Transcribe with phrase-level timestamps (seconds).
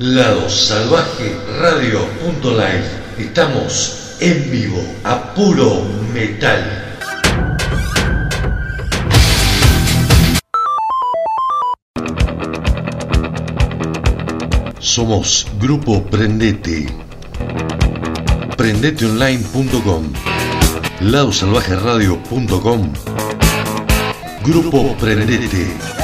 [0.00, 2.84] Lado Salvaje Radio.live.
[3.16, 6.82] Estamos en vivo a puro metal.
[14.80, 16.86] Somos Grupo Prendete.
[18.56, 20.12] Prendeteonline.com.
[21.02, 22.92] Ladosalvajeradio.com.
[24.42, 26.03] Grupo Prendete.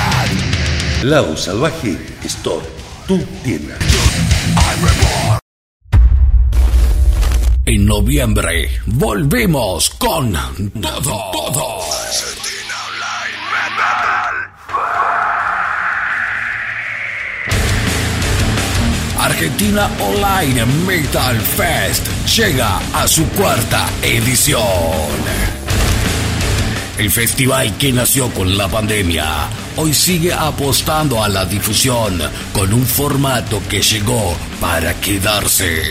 [1.03, 2.63] Lado Salvaje Store,
[3.07, 3.75] tu tienda.
[7.65, 10.31] En noviembre volvemos con
[10.79, 11.79] todo, todo.
[19.17, 22.05] Argentina Online Metal Fest
[22.37, 25.60] llega a su cuarta edición.
[26.97, 29.25] El festival que nació con la pandemia
[29.77, 32.21] hoy sigue apostando a la difusión
[32.53, 35.83] con un formato que llegó para quedarse.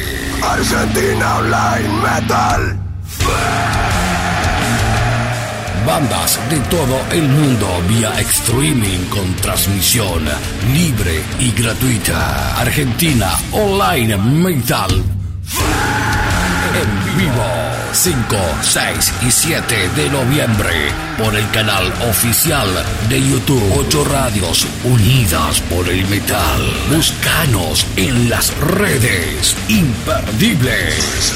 [0.42, 2.78] Argentina Online Metal.
[5.86, 10.24] Bandas de todo el mundo vía streaming con transmisión
[10.72, 12.60] libre y gratuita.
[12.60, 15.02] Argentina Online Metal.
[16.72, 17.44] En vivo
[17.92, 20.70] 5, 6 y 7 de noviembre
[21.18, 22.68] por el canal oficial
[23.08, 26.62] de YouTube 8 Radios Unidas por el Metal.
[26.88, 31.34] Búscanos en las redes imperdibles.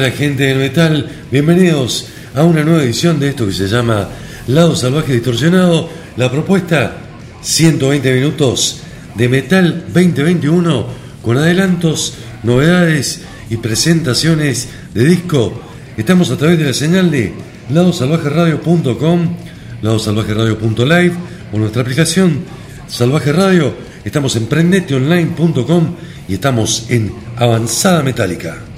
[0.00, 1.08] La gente del metal?
[1.30, 4.08] Bienvenidos a una nueva edición de esto que se llama
[4.48, 5.88] Lado Salvaje Distorsionado.
[6.16, 6.96] La propuesta,
[7.42, 8.80] 120 minutos
[9.14, 10.86] de Metal 2021
[11.22, 15.60] con adelantos, novedades y presentaciones de disco.
[15.96, 17.32] Estamos a través de la señal de
[17.70, 19.36] ladosalvajeradio.com,
[19.82, 21.12] ladosalvajeradio.live
[21.52, 22.40] o nuestra aplicación
[22.88, 23.74] Salvaje Radio.
[24.04, 25.94] Estamos en prendeteonline.com
[26.28, 28.73] y estamos en Avanzada Metálica.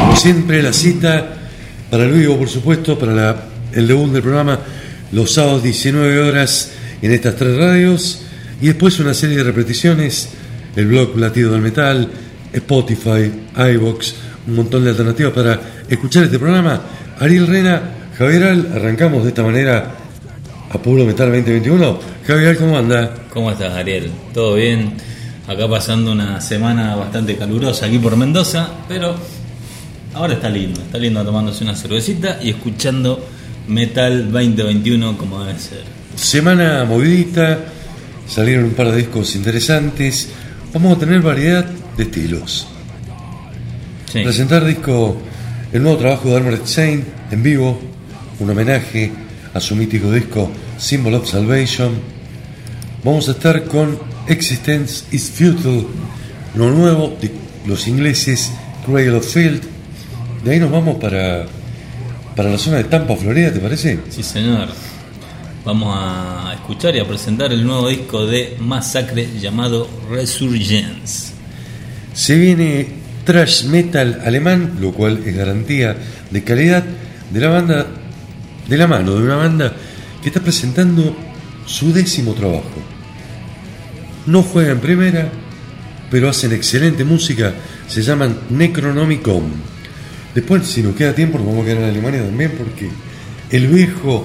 [0.00, 1.26] Como siempre, la cita
[1.90, 4.58] para el vivo, por supuesto, para el debut del programa,
[5.12, 8.22] los sábados 19 horas en estas tres radios,
[8.60, 10.30] y después una serie de repeticiones,
[10.76, 12.08] el blog Latido del Metal,
[12.52, 13.30] Spotify,
[13.74, 14.14] iBox,
[14.46, 16.80] un montón de alternativas para escuchar este programa.
[17.18, 17.82] Ariel Rena,
[18.16, 19.94] Javier Al, arrancamos de esta manera
[20.70, 21.98] a Puro Metal 2021.
[22.26, 23.14] Javier, ¿cómo anda?
[23.30, 24.10] ¿Cómo estás, Ariel?
[24.32, 24.94] ¿Todo bien?
[25.46, 29.16] Acá pasando una semana bastante calurosa aquí por Mendoza, pero
[30.14, 33.26] ahora está lindo, está lindo tomándose una cervecita y escuchando
[33.66, 35.82] Metal 2021 como debe ser.
[36.14, 37.58] Semana movidita,
[38.28, 40.28] salieron un par de discos interesantes,
[40.72, 41.64] vamos a tener variedad
[41.96, 42.68] de estilos.
[44.12, 45.16] Presentar disco,
[45.72, 47.80] el nuevo trabajo de Armored Saint en vivo,
[48.38, 49.10] un homenaje
[49.54, 51.94] a su mítico disco Symbol of Salvation.
[53.02, 55.86] Vamos a estar con Existence is Futile,
[56.54, 57.30] lo nuevo de
[57.66, 58.50] los ingleses
[58.86, 59.62] Cradle of Field.
[60.42, 61.44] De ahí nos vamos para,
[62.34, 64.00] para la zona de Tampa, Florida, ¿te parece?
[64.08, 64.68] Sí, señor.
[65.66, 71.32] Vamos a escuchar y a presentar el nuevo disco de Masacre llamado Resurgence.
[72.14, 72.88] Se viene
[73.24, 75.94] thrash metal alemán, lo cual es garantía
[76.30, 76.82] de calidad
[77.30, 77.86] de la banda,
[78.66, 79.72] de la mano de una banda
[80.22, 81.14] que está presentando
[81.66, 82.91] su décimo trabajo.
[84.26, 85.30] No juega en primera,
[86.10, 87.54] pero hacen excelente música,
[87.88, 89.42] se llaman Necronomicon.
[90.34, 92.88] Después, si nos queda tiempo, nos vamos a quedar en Alemania también, porque
[93.50, 94.24] el viejo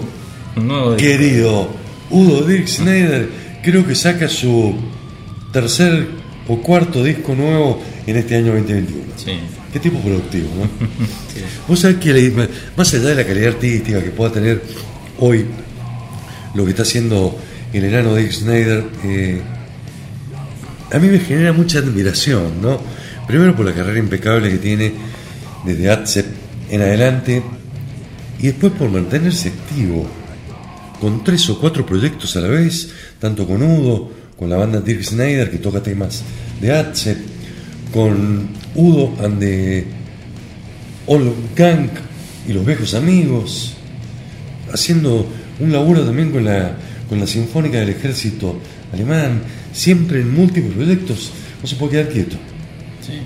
[0.97, 1.69] querido
[2.09, 3.29] Udo Dirk Schneider
[3.61, 4.75] creo que saca su
[5.51, 6.07] tercer
[6.47, 9.03] o cuarto disco nuevo en este año 2021.
[9.17, 9.31] Sí.
[9.73, 10.69] Qué tipo productivo, ¿no?
[11.67, 14.61] Vos sabés que más allá de la calidad artística que pueda tener
[15.19, 15.45] hoy
[16.53, 17.37] lo que está haciendo
[17.73, 19.41] el enano Dick Snyder, eh,
[20.91, 22.79] a mí me genera mucha admiración, ¿no?
[23.27, 24.93] Primero por la carrera impecable que tiene
[25.65, 26.25] desde ATSEP
[26.69, 27.43] en adelante
[28.39, 30.07] y después por mantenerse activo
[31.01, 32.89] con tres o cuatro proyectos a la vez,
[33.19, 36.23] tanto con Udo, con la banda Dirk Snyder que toca temas
[36.61, 37.17] de ATSEP,
[37.93, 39.85] con Udo and the
[41.07, 41.89] Old Gang
[42.47, 43.75] y los viejos amigos,
[44.71, 45.27] haciendo
[45.59, 46.77] un laburo también con la,
[47.09, 48.59] con la Sinfónica del Ejército
[48.93, 49.41] Alemán,
[49.73, 51.31] siempre en múltiples proyectos,
[51.61, 52.35] no se puede quedar quieto.
[53.05, 53.19] Sí.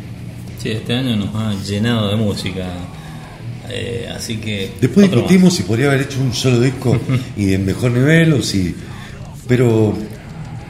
[0.61, 2.67] Sí, este año nos ha llenado de música.
[3.69, 4.71] eh, así que.
[4.79, 6.99] Después discutimos si podría haber hecho un solo disco
[7.37, 8.75] y en mejor nivel o si.
[9.47, 9.97] Pero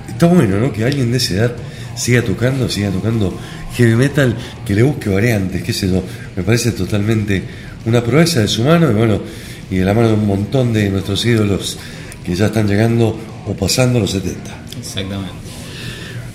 [0.07, 0.71] está bueno, ¿no?
[0.71, 1.55] Que alguien de esa edad
[1.95, 3.37] siga tocando, siga tocando
[3.75, 4.35] heavy metal,
[4.65, 6.03] que le busque variantes, qué sé yo.
[6.35, 7.43] Me parece totalmente
[7.85, 9.19] una proeza de su mano y bueno,
[9.69, 11.77] y de la mano de un montón de nuestros ídolos
[12.23, 14.60] que ya están llegando o pasando los 70.
[14.81, 15.33] Exactamente.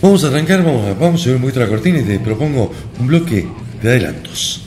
[0.00, 2.70] Vamos a arrancar, vamos a, vamos a subir un poquito la cortina y te propongo
[2.98, 3.46] un bloque
[3.82, 4.62] de adelantos.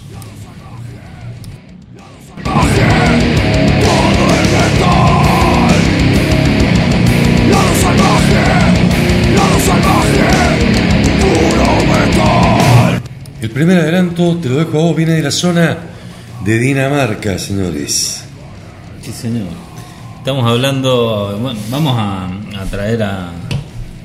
[13.41, 15.77] El primer adelanto, te lo dejo a vos, viene de la zona
[16.43, 18.25] de Dinamarca, señores.
[19.01, 19.47] Sí, señor.
[20.17, 21.37] Estamos hablando.
[21.41, 22.25] Bueno, vamos a,
[22.61, 23.31] a traer a,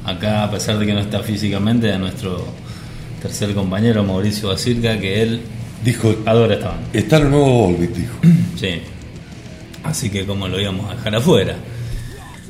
[0.04, 2.44] acá, a pesar de que no está físicamente, a nuestro
[3.22, 5.40] tercer compañero Mauricio Basirca, que él
[5.84, 6.86] Dijo, adora esta banda.
[6.94, 8.14] está lo nuevo Volbeat, dijo.
[8.56, 8.80] Sí.
[9.82, 11.56] Así que, como lo íbamos a dejar afuera.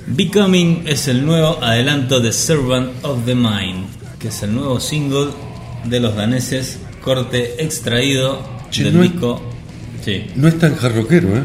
[0.06, 3.86] Becoming es el nuevo adelanto de Servant of the Mind,
[4.20, 5.28] que es el nuevo single
[5.84, 8.40] de los daneses, corte extraído
[8.70, 9.40] Che, del no es- disco.
[10.04, 10.26] Sí.
[10.36, 11.42] No es tan jarroquero, ¿eh?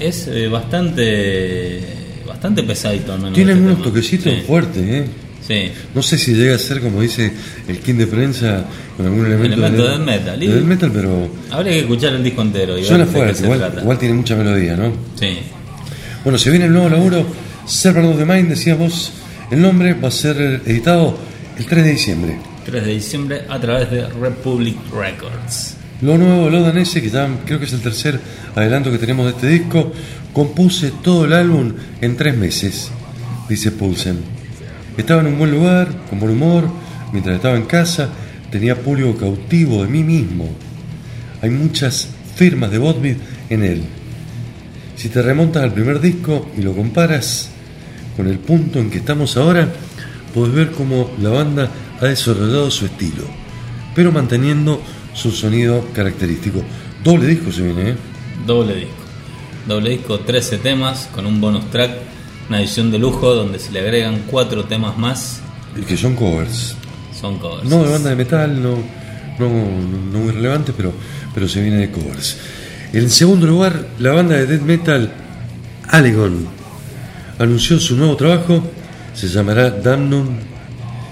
[0.00, 1.80] Es eh, bastante
[2.26, 3.90] bastante pesadito al menos Tiene este algunos tema.
[3.94, 5.04] toquecitos Sí, fuertes, ¿eh?
[5.46, 5.70] Sí.
[5.94, 7.30] No sé si llega a ser, como dice
[7.68, 8.64] el king de prensa,
[8.96, 12.24] con algún elemento, Elemento de del metal, y- del metal, pero Habría que escuchar el
[12.24, 14.90] disco entero y suena fuerte, igual, tiene mucha melodía, ¿no?
[15.20, 15.38] Sí.
[16.22, 17.26] Bueno, se viene el nuevo laburo,
[17.66, 19.12] Servant of the Mind, decías vos,
[19.50, 21.18] el nombre va a ser editado
[21.58, 22.38] el 3 de diciembre.
[22.64, 25.73] 3 de diciembre a través de Republic Records.
[26.04, 28.20] Lo nuevo, lo danese, que creo que es el tercer
[28.54, 29.90] adelanto que tenemos de este disco,
[30.34, 31.72] compuse todo el álbum
[32.02, 32.90] en tres meses,
[33.48, 34.18] dice Pulsen.
[34.98, 36.68] Estaba en un buen lugar, con buen humor,
[37.10, 38.10] mientras estaba en casa,
[38.50, 40.50] tenía público cautivo de mí mismo.
[41.40, 42.06] Hay muchas
[42.36, 43.16] firmas de Botbeat
[43.48, 43.82] en él.
[44.96, 47.48] Si te remontas al primer disco y lo comparas
[48.14, 49.72] con el punto en que estamos ahora,
[50.34, 53.24] podés ver cómo la banda ha desarrollado su estilo,
[53.94, 54.82] pero manteniendo
[55.14, 56.62] su sonido característico.
[57.02, 57.96] Doble disco se viene, ¿eh?
[58.46, 58.94] Doble disco.
[59.66, 61.92] Doble disco, 13 temas con un bonus track,
[62.48, 65.40] una edición de lujo donde se le agregan 4 temas más.
[65.76, 66.76] Y que son covers.
[67.18, 67.68] Son covers.
[67.68, 68.76] No de banda de metal, no,
[69.38, 70.92] no, no muy relevante, pero,
[71.32, 72.36] pero se viene de covers.
[72.92, 75.12] En segundo lugar, la banda de death metal
[75.88, 76.46] Allegon
[77.38, 78.62] anunció su nuevo trabajo,
[79.14, 80.28] se llamará Damnum,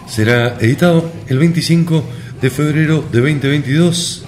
[0.08, 2.04] será editado el 25
[2.42, 4.24] de febrero de 2022.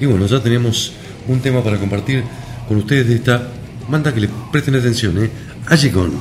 [0.00, 0.92] Y bueno, ya tenemos
[1.28, 2.24] un tema para compartir
[2.66, 3.48] con ustedes de esta
[3.88, 5.30] banda que le presten atención, ¿eh?
[5.66, 6.12] Allegon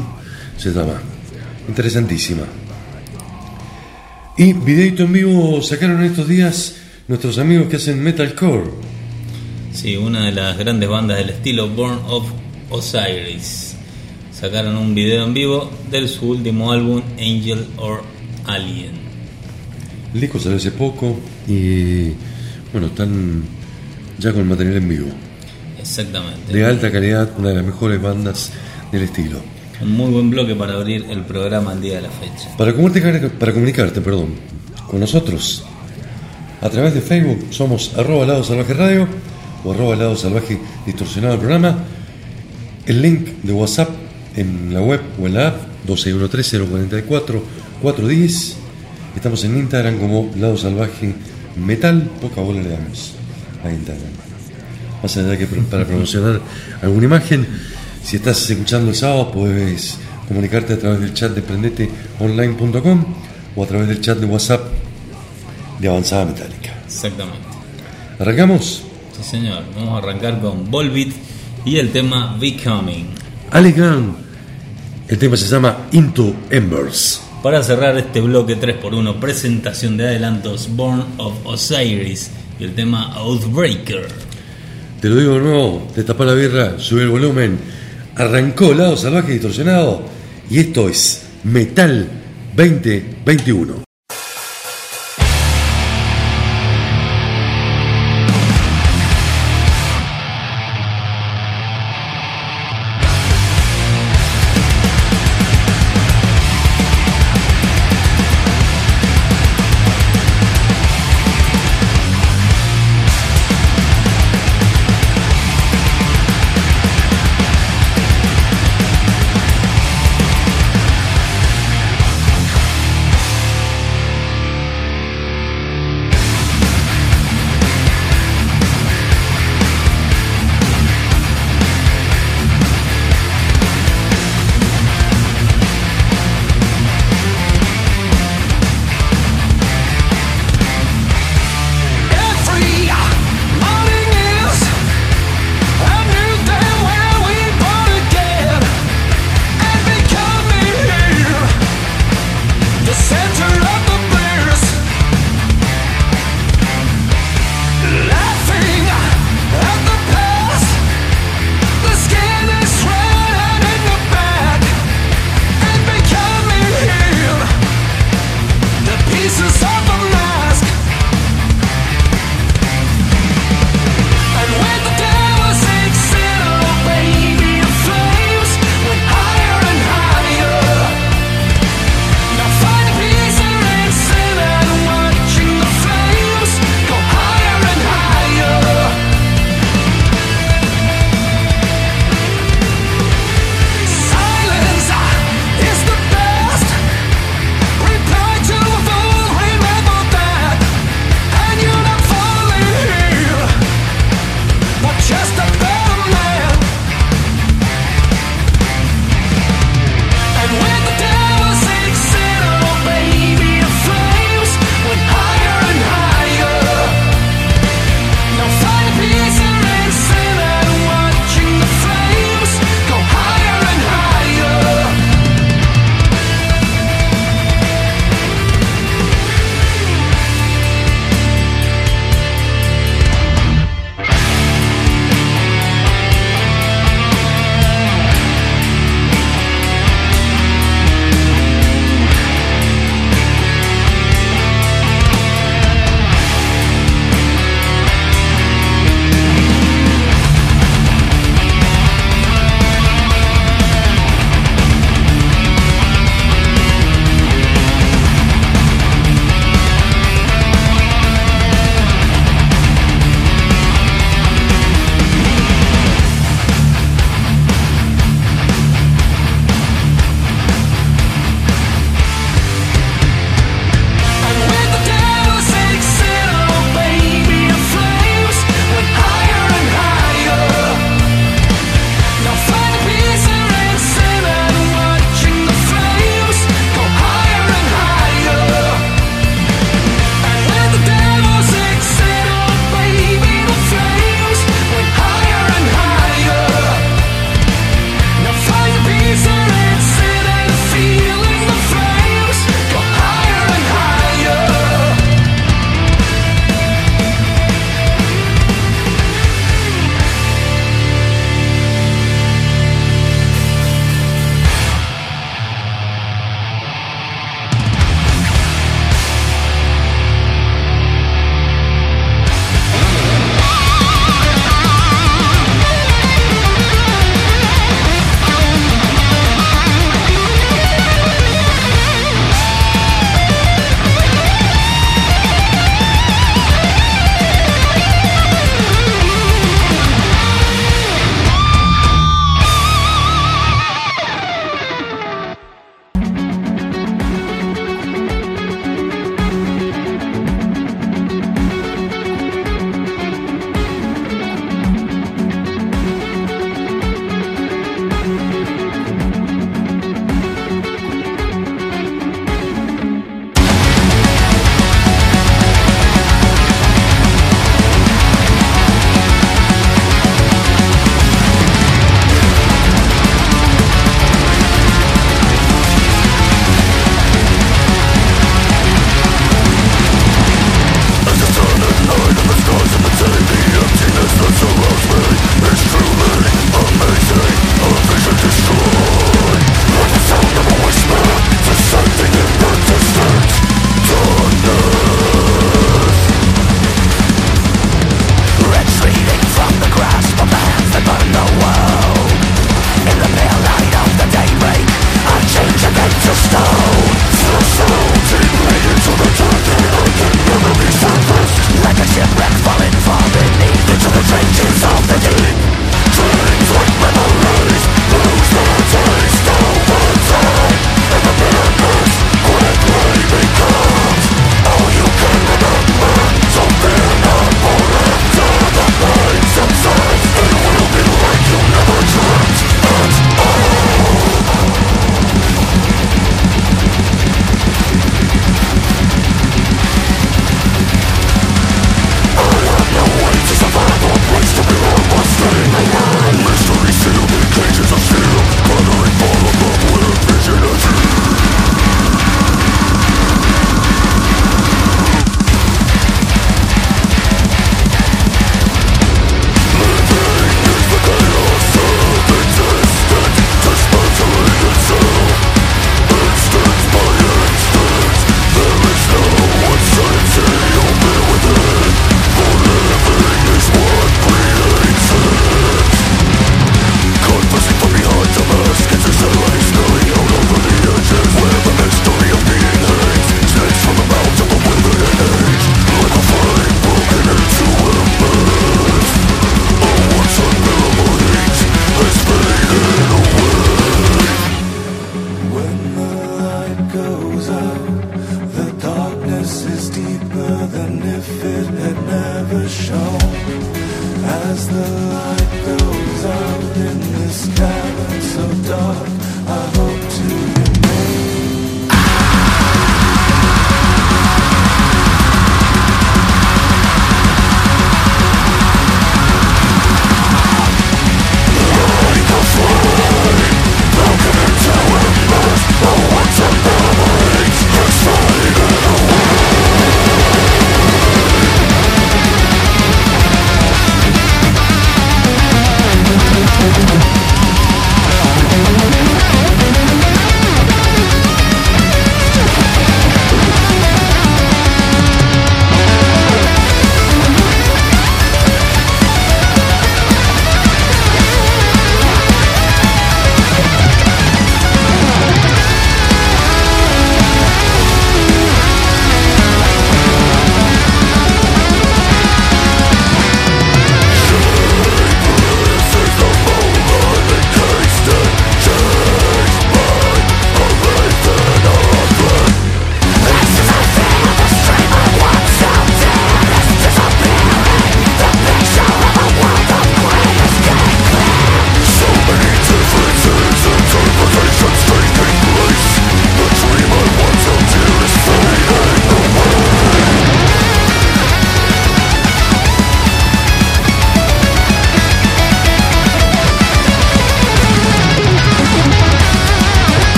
[0.57, 1.01] se llama.
[1.67, 2.43] Interesantísima.
[4.37, 6.75] Y videito en vivo sacaron estos días
[7.07, 8.69] nuestros amigos que hacen metalcore.
[9.73, 12.25] Sí, una de las grandes bandas del estilo Born of
[12.69, 13.75] Osiris.
[14.31, 18.03] Sacaron un video en vivo de su último álbum Angel or
[18.45, 19.06] Alien.
[20.13, 22.11] Disco salió hace poco y
[22.71, 23.43] bueno, están
[24.17, 25.07] ya con material en vivo.
[25.79, 26.51] Exactamente.
[26.51, 28.51] De alta calidad, una de las mejores bandas
[28.91, 29.39] del estilo.
[29.81, 32.55] Un muy buen bloque para abrir el programa al día de la fecha.
[32.57, 34.33] Para comunicarte, para comunicarte perdón,
[34.87, 35.63] con nosotros,
[36.59, 39.07] A través de Facebook somos arroba lado salvaje radio
[39.63, 41.83] o arroba lado salvaje distorsionado el programa.
[42.87, 43.91] El link de WhatsApp
[44.35, 48.55] en la web o en la app 1213-044-410.
[49.17, 51.15] Estamos en Instagram como lado salvaje
[51.55, 52.07] metal.
[52.21, 53.13] Poca bola le damos
[53.63, 54.11] a Instagram.
[55.01, 56.39] Más allá que para promocionar
[56.83, 57.47] alguna imagen,
[58.03, 59.97] si estás escuchando el sábado, puedes
[60.27, 63.05] comunicarte a través del chat de prendeteonline.com
[63.55, 64.61] o a través del chat de WhatsApp
[65.79, 66.75] de Avanzada Metálica.
[66.85, 67.39] Exactamente.
[68.19, 68.83] ¿Arrancamos?
[69.17, 69.63] Sí, señor.
[69.75, 71.09] Vamos a arrancar con Volbeat
[71.65, 73.07] y el tema Becoming.
[73.49, 73.79] Alex
[75.07, 77.26] el tema se llama Into Embers.
[77.43, 84.07] Para cerrar este bloque 3x1, presentación de adelantos Born of Osiris y el tema Outbreaker.
[84.99, 87.59] Te lo digo de nuevo, te tapa la birra, sube el volumen,
[88.15, 90.01] arrancó lado salvaje distorsionado
[90.49, 92.07] y esto es Metal
[92.55, 93.86] 2021.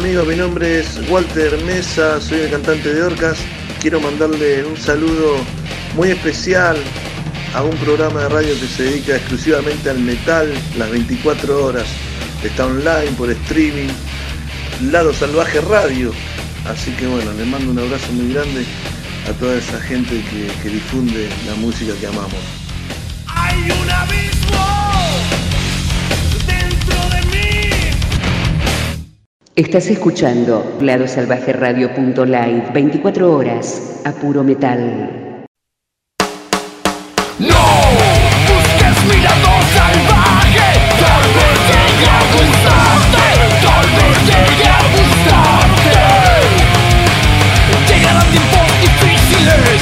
[0.00, 3.36] Amigos, mi nombre es Walter Mesa, soy el cantante de Orcas.
[3.82, 5.36] Quiero mandarle un saludo
[5.94, 6.78] muy especial
[7.54, 11.84] a un programa de radio que se dedica exclusivamente al metal las 24 horas.
[12.42, 13.88] Está online por streaming,
[14.90, 16.12] Lado Salvaje Radio.
[16.66, 18.64] Así que bueno, le mando un abrazo muy grande
[19.28, 20.22] a toda esa gente
[20.62, 22.40] que, difunde la música que amamos.
[23.26, 23.70] Hay
[29.60, 35.44] Estás escuchando ladosalvajeradio.live 24 horas a puro metal.
[37.38, 37.62] No
[38.48, 40.64] busques mi lado salvaje.
[40.98, 43.26] Tal vez llegue a gustarte.
[43.60, 46.00] Tal vez llegue a gustarte.
[47.86, 49.78] Llegarán tiempos difíciles.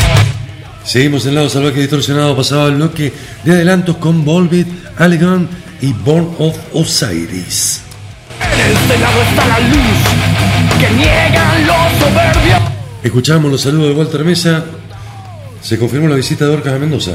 [0.83, 3.13] Seguimos en lado salvaje distorsionado, pasaba el bloque
[3.45, 5.49] de adelantos con Volbeat, Allegan
[5.81, 7.85] y Born of Osiris.
[8.65, 12.61] En este lado está la luz que niegan los soberbios.
[13.03, 14.65] Escuchamos los saludos de Walter Mesa.
[15.63, 17.13] Se confirmó la visita de Orcas a Mendoza.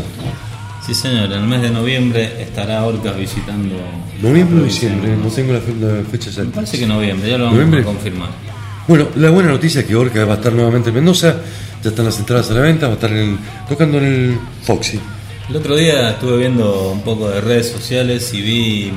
[0.86, 3.76] Sí, señor, en el mes de noviembre estará Orcas visitando.
[4.22, 6.52] Noviembre o diciembre, no tengo la, fe- la fecha Me exacta.
[6.56, 7.82] parece que noviembre, ya lo vamos ¿Noviembre?
[7.82, 8.30] a confirmar.
[8.88, 11.36] Bueno, la buena noticia es que Orca va a estar nuevamente en Mendoza.
[11.84, 14.38] Ya están las entradas a la venta, va a estar en el- tocando en el
[14.64, 15.00] Foxy.
[15.50, 18.92] El otro día estuve viendo un poco de redes sociales y vi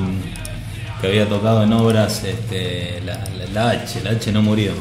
[1.01, 4.73] que había tocado en obras este, la, la- la H, la H no murió.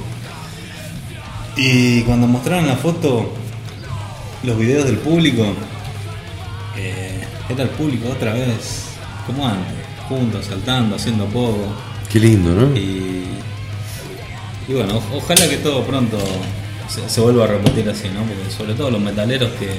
[1.56, 3.32] Y cuando mostraron la foto,
[4.42, 5.44] los videos del público,
[6.76, 8.88] eh, era el público otra vez,
[9.26, 9.74] como antes,
[10.08, 11.68] juntos, saltando, haciendo poco.
[12.10, 12.76] Qué lindo, ¿no?
[12.76, 13.24] Y,
[14.68, 16.18] y bueno, o- ojalá que todo pronto
[16.88, 18.20] se, se vuelva a repetir así, ¿no?
[18.24, 19.70] Porque sobre todo los metaleros que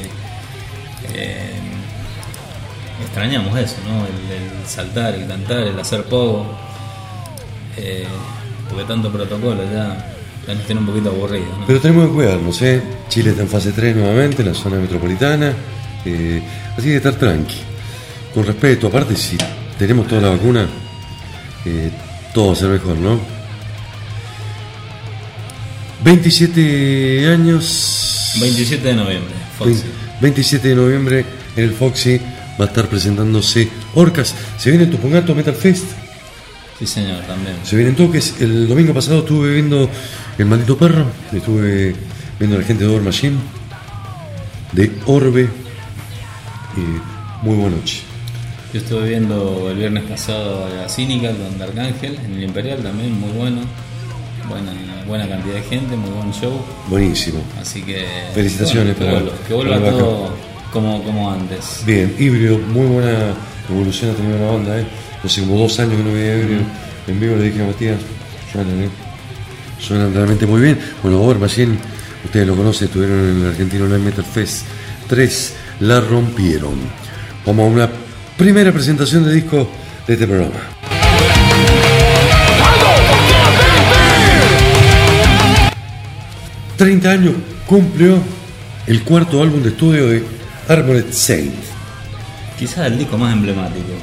[1.14, 1.52] eh,
[3.02, 4.06] extrañamos eso, ¿no?
[4.06, 4.14] El,
[4.62, 6.46] el saltar, el cantar, el hacer poco.
[7.78, 8.06] Eh,
[8.70, 10.16] porque tanto protocolo ya,
[10.48, 11.66] ya nos tiene un poquito aburrido, ¿no?
[11.68, 12.82] Pero tenemos que cuidarnos, ¿eh?
[13.10, 15.54] Chile está en fase 3 nuevamente, en la zona metropolitana.
[16.06, 16.42] eh,
[16.78, 17.58] así que estar tranqui.
[18.34, 19.38] Con respeto, aparte, si
[19.80, 20.68] tenemos toda la vacuna,
[21.66, 21.92] eh,
[22.34, 23.20] todo va a ser mejor, ¿no?
[26.04, 28.34] 27 años.
[28.40, 29.84] 27 de noviembre, Foxy.
[30.22, 32.20] 27 de noviembre en el Foxy
[32.60, 34.36] va a estar presentándose Orcas.
[34.58, 35.86] Se viene Tupungato Metal Fest.
[36.80, 37.56] Sí, señor, también.
[37.64, 38.36] Se vienen toques.
[38.40, 39.90] El domingo pasado estuve viendo
[40.38, 41.06] El Maldito Perro.
[41.34, 41.96] Estuve
[42.40, 43.38] viendo a la gente de Door Machine.
[44.74, 45.50] De Orbe.
[47.42, 48.02] Muy buena noche.
[48.74, 53.20] Yo estuve viendo el viernes pasado a Cynical con Dark Angel en el Imperial también,
[53.20, 53.62] muy bueno.
[54.48, 54.72] Buena,
[55.08, 56.62] buena cantidad de gente, muy buen show.
[56.90, 57.42] Buenísimo.
[57.60, 58.06] Así que.
[58.34, 60.34] Felicitaciones que para- vuelva, que vuelva todo
[60.72, 61.84] como, como antes.
[61.86, 63.34] Bien, híbrido, muy buena
[63.70, 64.86] evolución ha tenido la banda, ¿eh?
[65.24, 66.62] Hace como dos años que no veía híbrido.
[67.08, 68.00] En vivo le dije a Matías,
[68.52, 68.90] suenan, ¿eh?
[69.80, 70.80] Suenan realmente muy bien.
[71.02, 71.78] Bueno, Over Machine,
[72.26, 74.66] ustedes lo conocen, estuvieron en el Argentino Night Metal Fest
[75.08, 76.76] 3, la rompieron.
[77.46, 77.90] Vamos a una
[78.38, 79.70] primera presentación de disco
[80.06, 80.60] de este programa.
[82.60, 83.38] Algo por qué
[86.78, 87.34] 30 años
[87.66, 88.20] cumplió
[88.86, 90.24] el cuarto álbum de estudio de
[90.68, 91.54] Armored Saint.
[92.60, 93.94] Quizás el disco más emblemático.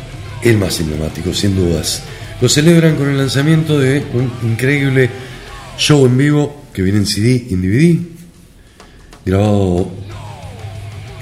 [0.42, 2.02] el más emblemático, sin dudas.
[2.40, 5.10] Lo celebran con el lanzamiento de un increíble
[5.78, 7.98] show en vivo que viene en CD y en DVD,
[9.24, 9.90] grabado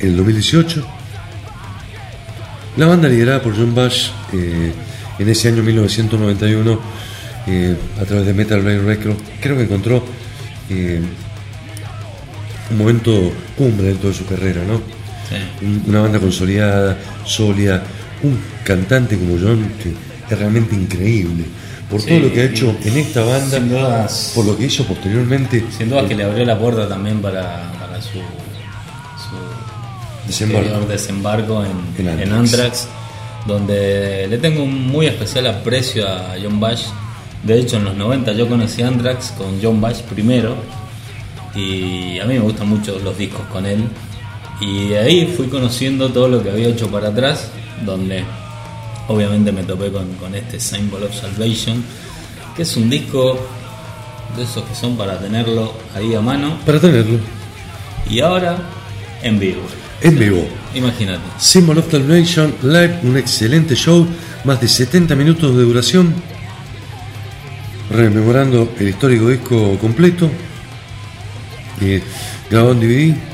[0.01, 0.87] en el 2018.
[2.77, 4.73] La banda liderada por John Bash eh,
[5.19, 6.81] en ese año 1991
[7.47, 10.03] eh, a través de Metal Blade Records, creo que encontró
[10.71, 11.01] eh,
[12.71, 15.02] un momento cumbre dentro de su carrera, ¿no?
[15.61, 15.83] Sí.
[15.87, 17.83] Una banda consolidada, sólida,
[18.23, 19.93] un cantante como John que
[20.33, 21.45] es realmente increíble
[21.91, 24.33] por Sí, todo lo que ha hecho en esta banda, dudas.
[24.35, 25.65] por lo que hizo posteriormente.
[25.77, 29.37] Sin dudas que le abrió la puerta también para, para su, su
[30.27, 30.87] Desembarco.
[30.87, 32.89] desembarco en, En en Anthrax.
[33.47, 36.85] Donde le tengo un muy especial aprecio a John Bash.
[37.43, 40.55] De hecho, en los 90 yo conocí Anthrax con John Bash primero
[41.55, 43.85] y a mí me gustan mucho los discos con él.
[44.61, 47.51] Y de ahí fui conociendo todo lo que había hecho para atrás,
[47.85, 48.25] donde
[49.09, 51.83] obviamente me topé con, con este Symbol of Salvation,
[52.55, 53.39] que es un disco
[54.37, 57.19] de esos que son para tenerlo ahí a mano Para tenerlo
[58.09, 58.57] y ahora
[59.23, 59.63] en vivo.
[60.01, 60.47] en vivo.
[60.75, 61.23] Imagínate.
[61.39, 64.07] Symbol of Salvation Live, un excelente show,
[64.45, 66.13] más de 70 minutos de duración,
[67.91, 70.31] rememorando el histórico disco completo,
[71.81, 72.03] eh,
[72.51, 73.32] grabado en DVD.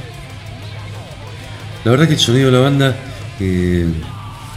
[1.85, 2.97] La verdad que el sonido de la banda
[3.41, 3.87] eh,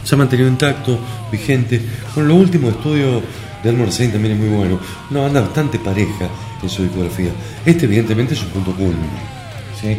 [0.04, 0.98] se ha mantenido intacto,
[1.30, 1.80] vigente.
[2.14, 3.22] Con lo último estudio
[3.62, 4.80] de Armor Saint también es muy bueno.
[5.10, 6.28] Una banda bastante pareja
[6.62, 7.30] en su discografía.
[7.64, 9.32] Este evidentemente es un punto culmine.
[9.80, 9.96] ¿sí?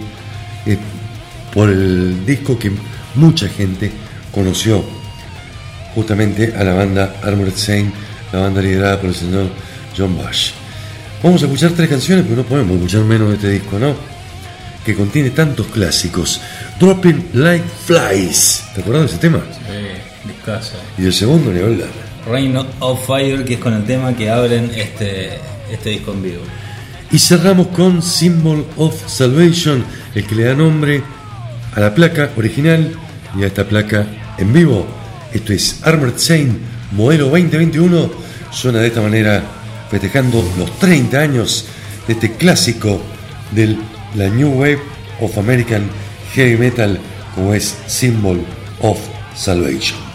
[0.65, 0.77] Eh,
[1.53, 2.71] por el disco que
[3.15, 3.91] mucha gente
[4.31, 4.83] conoció
[5.93, 7.93] justamente a la banda Armored Saint,
[8.31, 9.49] la banda liderada por el señor
[9.95, 10.51] John Bush.
[11.21, 13.95] Vamos a escuchar tres canciones, pero no podemos escuchar menos de este disco, ¿no?
[14.83, 16.41] Que contiene tantos clásicos.
[16.79, 18.63] Dropping Like Flies.
[18.73, 19.43] ¿Te acuerdas de ese tema?
[19.51, 20.75] Sí, discazo.
[20.97, 21.89] Y el segundo, ni hablar.
[22.29, 25.37] Reign of Fire, que es con el tema que abren este,
[25.71, 26.41] este disco en vivo.
[27.11, 29.83] Y cerramos con Symbol of Salvation,
[30.15, 31.03] el que le da nombre
[31.75, 32.91] a la placa original
[33.37, 34.05] y a esta placa
[34.37, 34.85] en vivo.
[35.33, 36.57] Esto es Armored Saint
[36.93, 38.09] modelo 2021.
[38.51, 39.43] Suena de esta manera,
[39.89, 41.65] festejando los 30 años
[42.07, 43.01] de este clásico
[43.51, 43.77] de
[44.15, 44.79] la New Wave
[45.19, 45.89] of American
[46.33, 46.99] Heavy Metal,
[47.35, 48.43] como es Symbol
[48.81, 48.97] of
[49.35, 50.12] Salvation.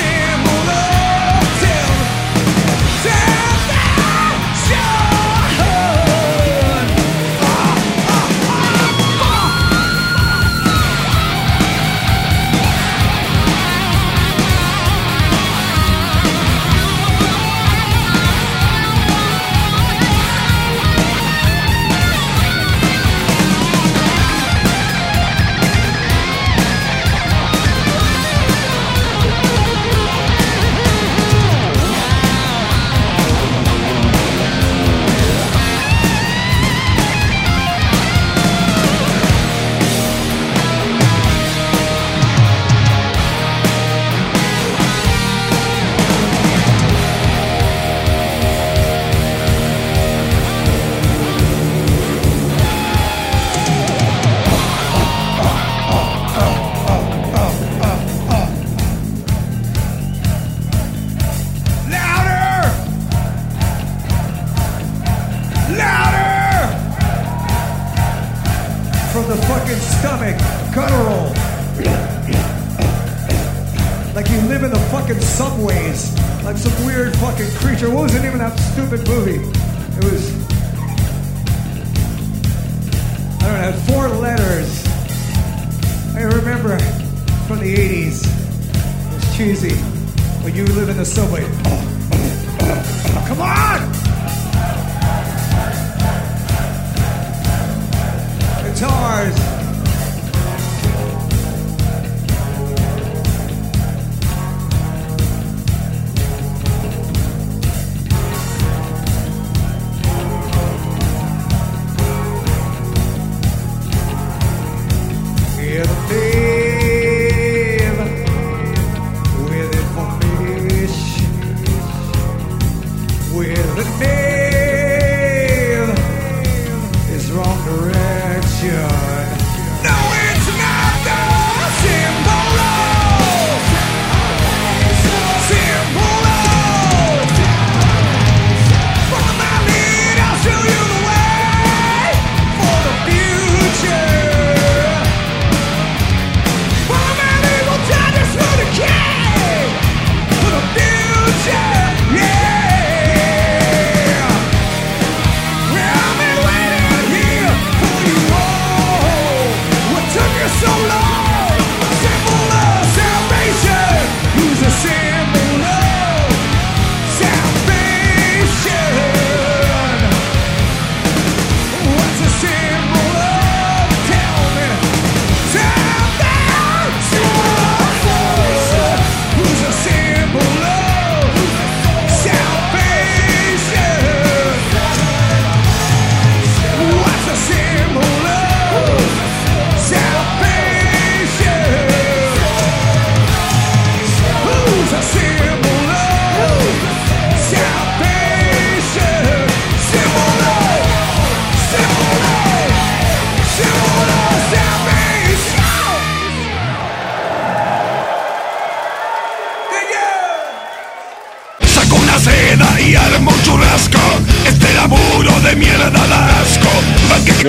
[0.00, 0.39] fear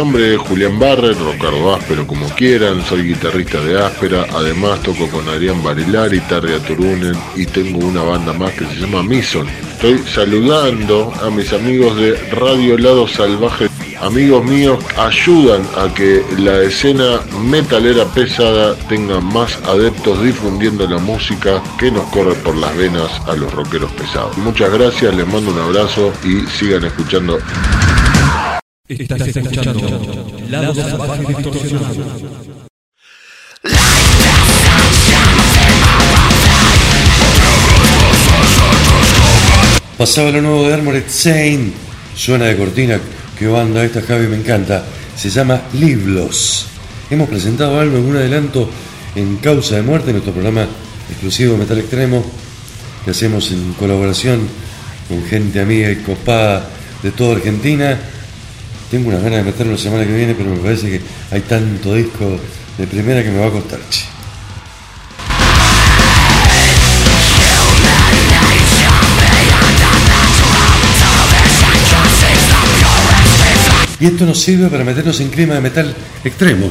[0.02, 5.30] nombre es Julián Barrer, Rocardo Áspero como quieran, soy guitarrista de Áspera, además toco con
[5.30, 9.48] Adrián Barilari, Tarria Turunen y tengo una banda más que se llama Mison.
[9.48, 13.70] Estoy saludando a mis amigos de Radio Lado Salvaje.
[14.02, 21.62] Amigos míos, ayudan a que la escena metalera pesada tenga más adeptos difundiendo la música
[21.78, 24.36] que nos corre por las venas a los rockeros pesados.
[24.40, 27.38] Muchas gracias, les mando un abrazo y sigan escuchando
[29.00, 32.04] Estás escuchando Lado Salvaje Distorsionado.
[39.98, 41.74] Pasaba lo nuevo de Armored Saint.
[42.18, 43.00] Suena de cortina.
[43.40, 44.84] Qué banda esta, Javi, me encanta.
[45.16, 46.68] Se llama Liblos.
[47.10, 48.70] Hemos presentado algo en un adelanto
[49.16, 50.68] en Causa de Muerte, nuestro programa
[51.10, 52.26] exclusivo de Metal Extremo,
[53.06, 54.42] que hacemos en colaboración
[55.08, 56.70] con gente amiga y copada
[57.02, 57.98] de toda Argentina.
[58.92, 61.96] Tengo unas ganas de meterlo la semana que viene, pero me parece que hay tanto
[61.96, 62.38] disco
[62.78, 63.80] de primera que me va a costar.
[63.90, 64.02] che.
[74.02, 76.70] Y esto nos sirve para meternos en clima de metal extremo.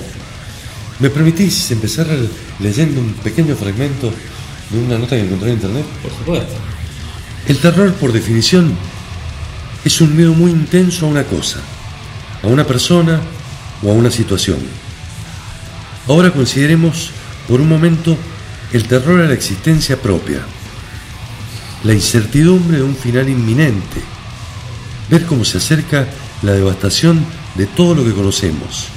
[0.99, 2.07] ¿Me permitís empezar
[2.59, 4.13] leyendo un pequeño fragmento
[4.69, 5.87] de una nota que encontré en internet?
[6.03, 6.55] Por supuesto.
[7.49, 8.77] El terror, por definición,
[9.87, 11.61] es un miedo muy intenso a una cosa,
[12.43, 13.21] a una persona
[13.83, 14.59] o a una situación.
[16.09, 17.11] Ahora consideremos
[17.49, 18.17] por un momento
[18.73, 20.41] el terror a la existencia propia,
[21.85, 24.01] la incertidumbre de un final inminente,
[25.09, 26.07] ver cómo se acerca
[26.43, 27.25] la devastación
[27.55, 28.89] de todo lo que conocemos,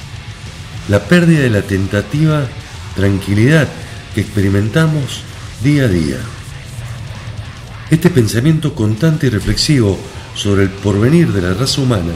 [0.90, 2.48] la pérdida de la tentativa
[2.96, 3.68] tranquilidad
[4.14, 5.22] que experimentamos
[5.64, 6.18] día a día.
[7.90, 9.98] Este pensamiento constante y reflexivo
[10.36, 12.14] sobre el porvenir de la raza humana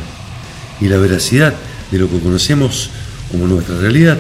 [0.80, 1.54] y la veracidad
[1.92, 2.90] de lo que conocemos
[3.32, 4.18] como nuestra realidad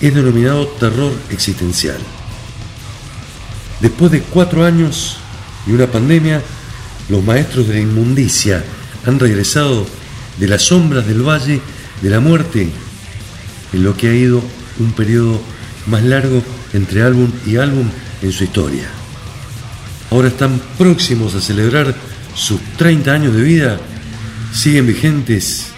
[0.00, 1.98] es denominado terror existencial.
[3.80, 5.18] Después de cuatro años
[5.66, 6.42] y una pandemia,
[7.08, 8.64] los maestros de la inmundicia
[9.06, 9.86] han regresado
[10.38, 11.60] de las sombras del valle
[12.00, 12.68] de la muerte
[13.72, 14.42] en lo que ha ido
[14.78, 15.40] un periodo
[15.86, 17.88] más largo entre álbum y álbum
[18.22, 18.88] en su historia.
[20.10, 21.94] Ahora están próximos a celebrar
[22.34, 23.80] sus 30 años de vida,
[24.52, 25.71] siguen vigentes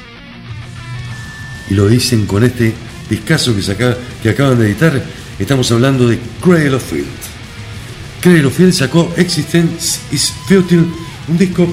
[1.70, 2.74] y lo dicen con este
[3.08, 5.02] discazo que, saca- que acaban de editar,
[5.38, 7.06] estamos hablando de Cradle of Field.
[8.20, 10.84] Cradle of Field sacó Existence is Futile,
[11.28, 11.66] un disco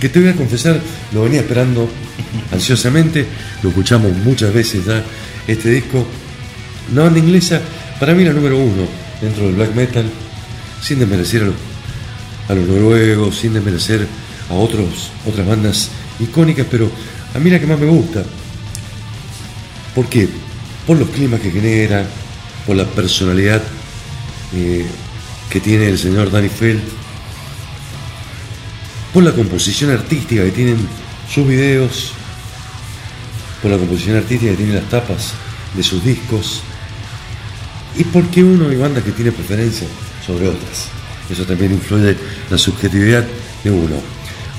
[0.00, 0.80] que te voy a confesar,
[1.12, 1.88] lo venía esperando
[2.52, 3.26] ansiosamente,
[3.62, 5.02] lo escuchamos muchas veces ya,
[5.46, 6.06] este disco.
[6.90, 7.60] Una banda inglesa,
[8.00, 8.86] para mí la número uno
[9.20, 10.04] dentro del black metal,
[10.82, 11.54] sin desmerecer a los,
[12.48, 14.06] a los noruegos, sin desmerecer
[14.50, 16.90] a otros, otras bandas icónicas, pero
[17.34, 18.24] a mí la que más me gusta.
[19.94, 20.28] ¿Por qué?
[20.86, 22.06] Por los climas que genera,
[22.66, 23.62] por la personalidad
[24.54, 24.86] eh,
[25.50, 26.82] que tiene el señor Danny Feld,
[29.12, 30.78] por la composición artística que tienen
[31.32, 32.12] sus videos,
[33.60, 35.34] por la composición artística que tienen las tapas
[35.74, 36.62] de sus discos,
[37.96, 39.86] y porque uno hay bandas que tiene preferencia
[40.26, 40.88] sobre otras.
[41.30, 42.16] Eso también influye
[42.50, 43.24] la subjetividad
[43.62, 43.96] de uno.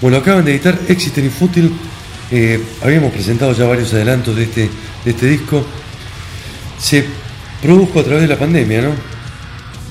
[0.02, 1.74] Bueno, acaban de editar Existen Infútil.
[2.36, 4.62] Eh, habíamos presentado ya varios adelantos de este,
[5.06, 5.64] de este disco.
[6.80, 7.06] Se
[7.62, 8.90] produjo a través de la pandemia, ¿no?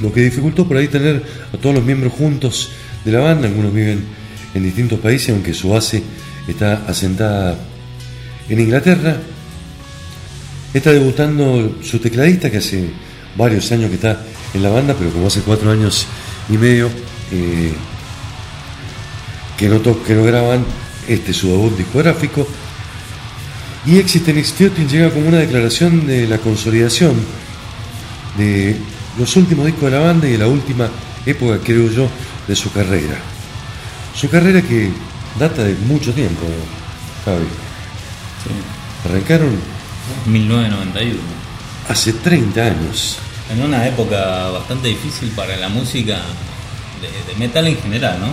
[0.00, 1.22] Lo que dificultó por ahí tener
[1.54, 2.72] a todos los miembros juntos
[3.04, 3.46] de la banda.
[3.46, 4.04] Algunos viven
[4.54, 6.02] en distintos países, aunque su base
[6.48, 7.56] está asentada
[8.48, 9.18] en Inglaterra.
[10.74, 12.88] Está debutando su tecladista, que hace
[13.36, 14.20] varios años que está
[14.52, 16.08] en la banda, pero como hace cuatro años
[16.48, 16.90] y medio
[17.30, 17.72] eh,
[19.56, 20.64] que, no que no graban
[21.08, 22.46] este su debut discográfico.
[23.84, 27.14] Y Existen Institute llega como una declaración de la consolidación
[28.38, 28.76] de
[29.18, 30.88] los últimos discos de la banda y de la última
[31.26, 32.08] época, creo yo,
[32.46, 33.16] de su carrera.
[34.14, 34.90] Su carrera que
[35.38, 36.42] data de mucho tiempo,
[37.24, 37.46] Javi.
[39.04, 39.58] Arrancaron
[40.26, 41.18] 1991.
[41.88, 43.18] hace 30 años.
[43.50, 46.20] En una época bastante difícil para la música
[47.00, 48.28] de, de metal en general, ¿no?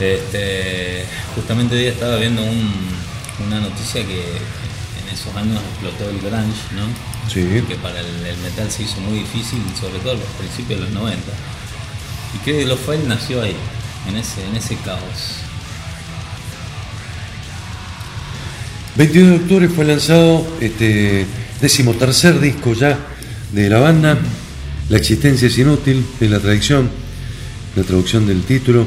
[0.00, 2.88] Este, justamente hoy estaba viendo un-
[3.46, 6.86] una noticia que en esos años explotó el grunge, ¿no?
[7.32, 7.62] Sí.
[7.66, 10.86] Que para el, el metal se hizo muy difícil, sobre todo a los principios de
[10.86, 11.20] los 90.
[12.34, 13.56] Y que los File nació ahí,
[14.08, 15.38] en ese, en ese caos.
[18.96, 21.24] 22 de octubre fue lanzado este
[21.60, 22.98] decimotercer disco ya
[23.52, 24.18] de la banda.
[24.88, 26.90] La existencia es inútil, es la tradición,
[27.76, 28.86] la traducción del título,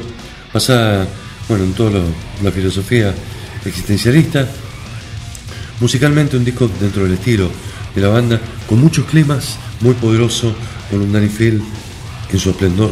[0.52, 1.06] basada
[1.48, 2.02] bueno, en toda
[2.42, 3.14] la filosofía
[3.64, 4.48] existencialista.
[5.80, 7.50] Musicalmente un disco dentro del estilo
[7.94, 10.54] de la banda, con muchos climas, muy poderoso,
[10.90, 11.62] con un Danny Field
[12.32, 12.90] en su esplendor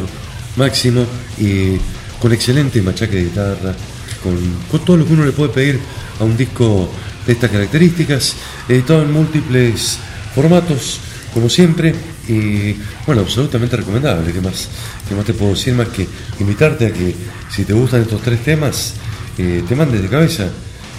[0.56, 1.06] máximo
[1.38, 1.76] y
[2.20, 3.74] con excelente machaque de guitarra,
[4.22, 4.36] con,
[4.70, 5.80] con todo lo que uno le puede pedir
[6.18, 6.90] a un disco
[7.26, 8.34] de estas características,
[8.68, 9.98] editado en múltiples
[10.34, 11.00] formatos,
[11.32, 11.94] como siempre,
[12.30, 12.76] y
[13.06, 14.32] bueno, absolutamente recomendable.
[14.32, 14.68] ¿Qué más,
[15.08, 16.06] qué más te puedo decir más que
[16.38, 17.14] invitarte a que
[17.50, 18.94] si te gustan estos tres temas,
[19.36, 20.48] eh, te mandes de cabeza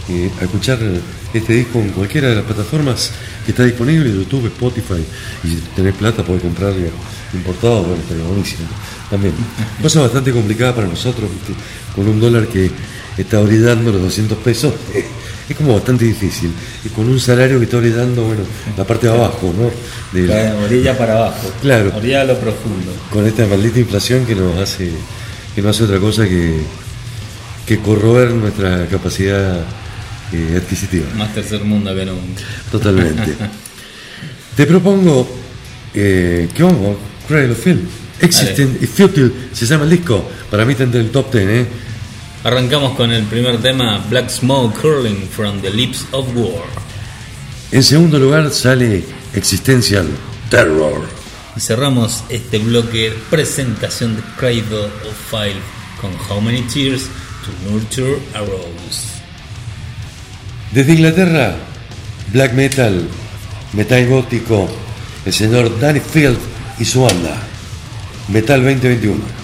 [0.09, 0.79] eh, a escuchar
[1.33, 3.11] este disco en cualquiera de las plataformas
[3.45, 5.03] que está disponible, YouTube, Spotify,
[5.43, 6.87] y si tenés plata podés comprarlo
[7.33, 8.67] importado, bueno, estaría buenísimo.
[9.09, 9.33] También.
[9.81, 11.29] Cosa bastante complicada para nosotros,
[11.95, 12.69] con un dólar que
[13.17, 14.73] está brindando los 200 pesos,
[15.51, 16.51] es como bastante difícil.
[16.83, 18.43] Y con un salario que está brindando, bueno,
[18.77, 19.71] la parte de abajo, ¿no?
[20.11, 21.51] De orilla para abajo.
[21.61, 21.91] Claro.
[21.95, 22.91] Orilla a lo profundo.
[23.11, 24.91] con esta maldita inflación que nos hace
[25.55, 26.61] que no hace otra cosa que,
[27.65, 29.65] que corroer nuestra capacidad
[30.31, 31.07] eh, adquisitiva.
[31.15, 32.41] Más tercer mundo que nunca.
[32.71, 33.35] Totalmente.
[34.55, 35.27] Te propongo
[35.93, 36.97] eh, que vamos
[37.27, 37.87] Cradle of Field.
[38.21, 40.29] Existent y Futile se llama el disco.
[40.49, 41.65] Para mí está entre el top 10, ¿eh?
[42.43, 46.65] Arrancamos con el primer tema, Black Smoke Curling from the Lips of War.
[47.71, 49.03] En segundo lugar sale
[49.35, 50.07] Existential
[50.49, 51.07] Terror.
[51.55, 55.61] Y cerramos este bloque presentación de Cradle of Fire
[56.01, 57.03] con How Many Tears
[57.45, 59.21] to Nurture a Rose.
[60.71, 61.55] Desde Inglaterra,
[62.33, 63.07] black metal,
[63.73, 64.67] metal gótico,
[65.27, 66.39] el señor Danny Field
[66.79, 67.39] y su banda.
[68.29, 69.40] Metal 2021.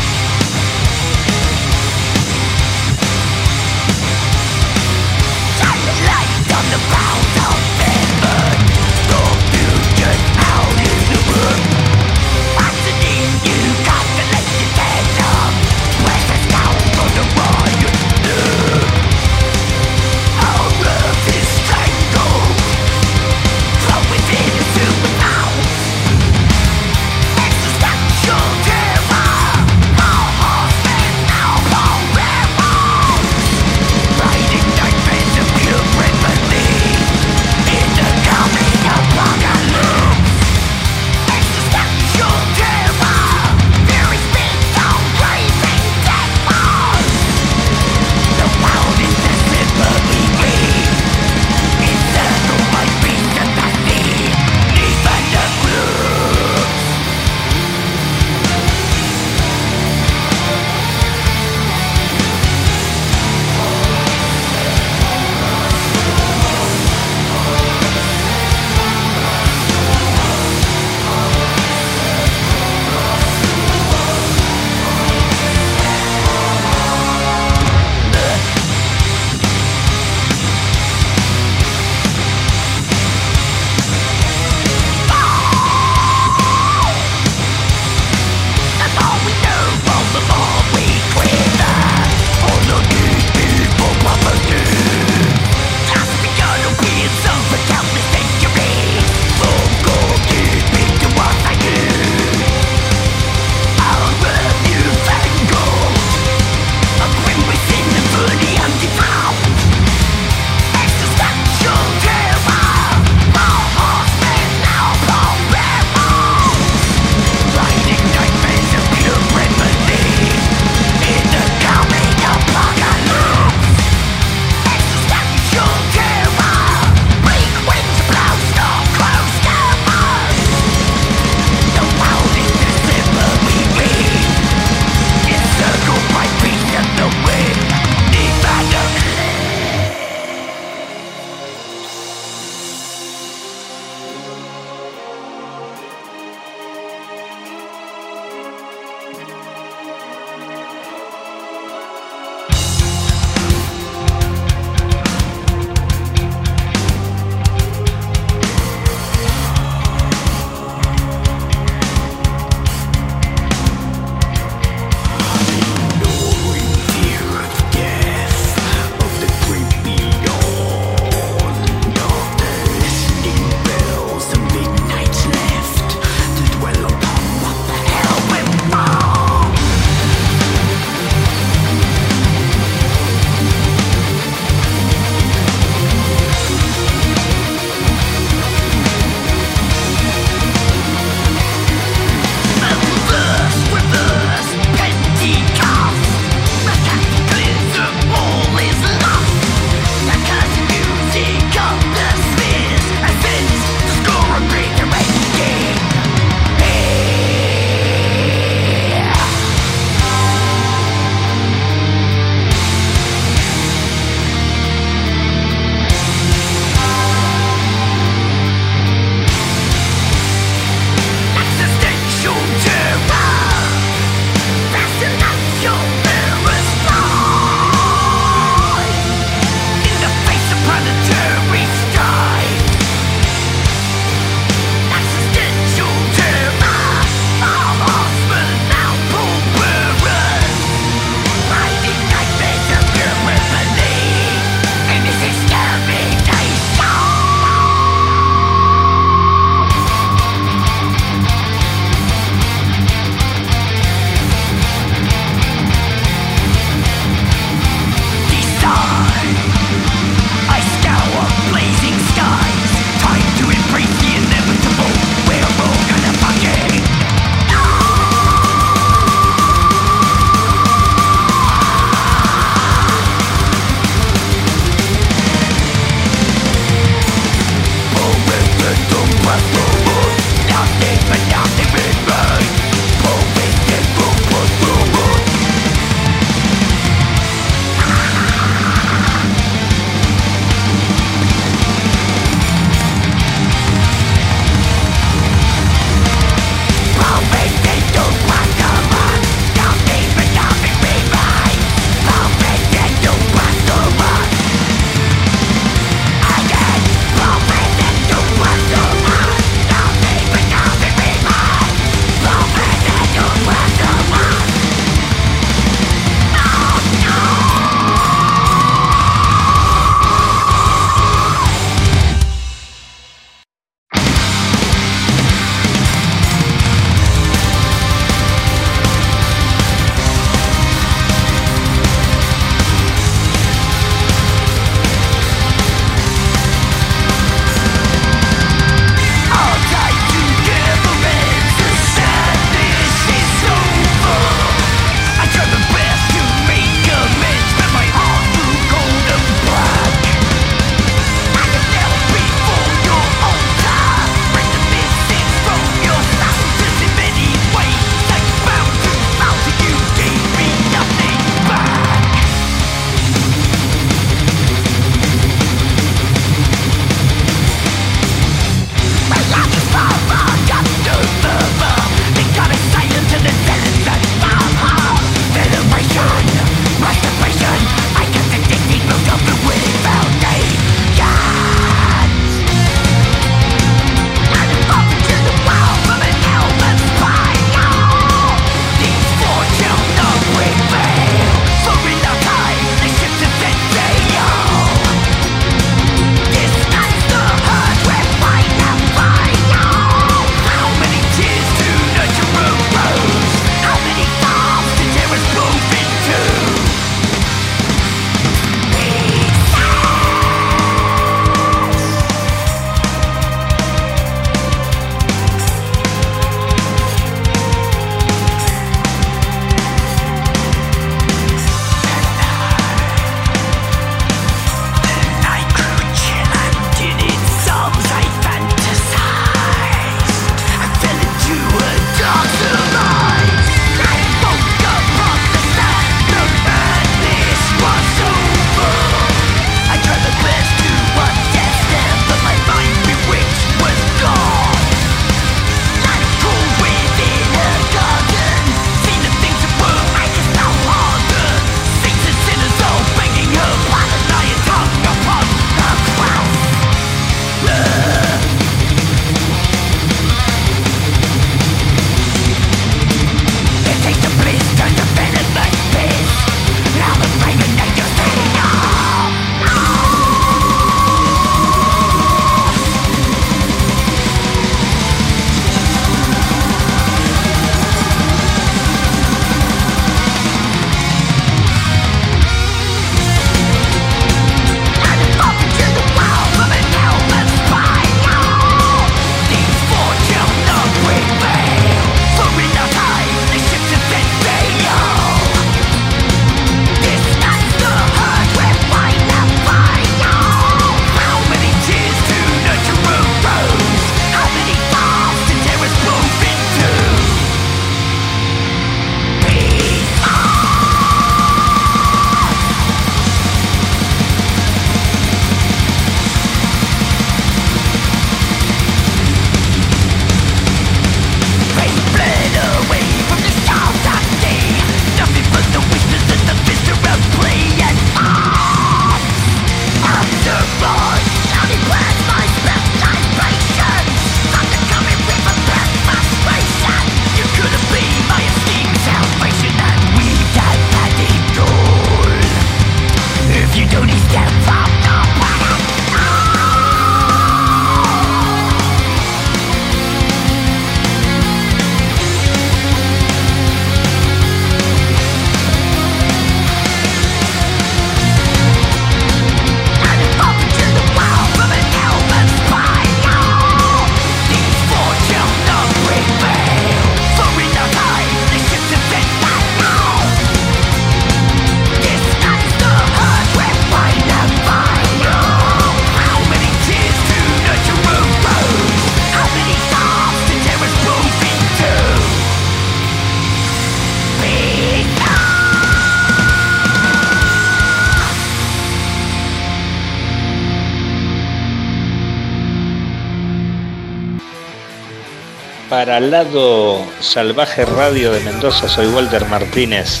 [595.76, 600.00] Para Lado Salvaje Radio de Mendoza, soy Walter Martínez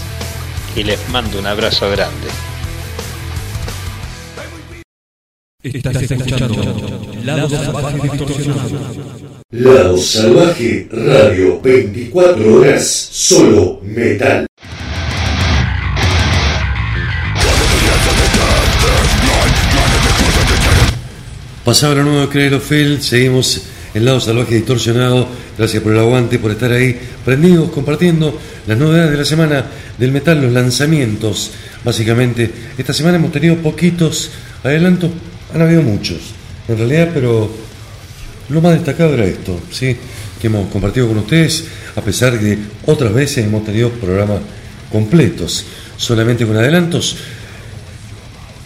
[0.74, 2.28] y les mando un abrazo grande.
[5.62, 8.78] Estás escuchando Lado Salvaje Distorsionado.
[9.50, 14.46] Lado Salvaje Radio 24 horas, solo metal.
[21.66, 25.26] Pasaba la nueva Creero Fel, seguimos en Lado Salvaje Distorsionado.
[25.56, 29.64] Gracias por el aguante, por estar ahí prendidos, compartiendo las novedades de la semana
[29.98, 31.50] del metal, los lanzamientos.
[31.82, 34.30] Básicamente, esta semana hemos tenido poquitos
[34.62, 35.10] adelantos,
[35.54, 36.18] han habido muchos
[36.68, 37.50] en realidad, pero
[38.50, 39.96] lo más destacado era esto, ¿sí?
[40.40, 44.40] que hemos compartido con ustedes, a pesar de otras veces hemos tenido programas
[44.92, 45.64] completos,
[45.96, 47.16] solamente con adelantos.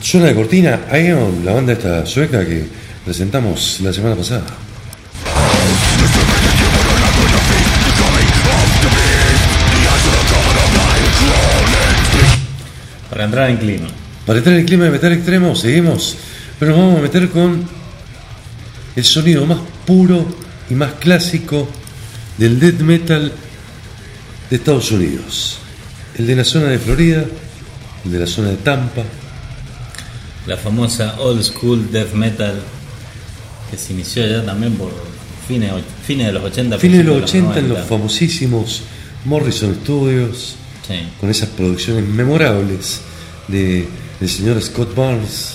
[0.03, 2.65] Suena de cortina, Ion, la banda esta sueca que
[3.05, 4.70] presentamos la semana pasada.
[13.21, 13.87] Para entrar en clima.
[14.25, 16.17] Para entrar en clima de metal extremo, seguimos,
[16.59, 17.69] pero nos vamos a meter con
[18.97, 20.25] el sonido más puro
[20.71, 21.69] y más clásico
[22.39, 23.31] del death metal
[24.49, 25.59] de Estados Unidos.
[26.17, 27.27] El de la zona de Florida,
[28.07, 29.03] el de la zona de Tampa,
[30.47, 32.55] La famosa old school death metal
[33.71, 34.91] que se inició ya también por
[35.47, 35.71] fines,
[36.07, 36.79] fines de los 80.
[36.79, 37.87] fines de los principios 80 en los 90.
[37.99, 38.83] famosísimos
[39.27, 40.57] Morrison Studios,
[40.89, 40.95] Sí.
[41.21, 43.03] con esas producciones memorables
[43.51, 43.87] de,
[44.19, 45.55] del señor Scott Barnes,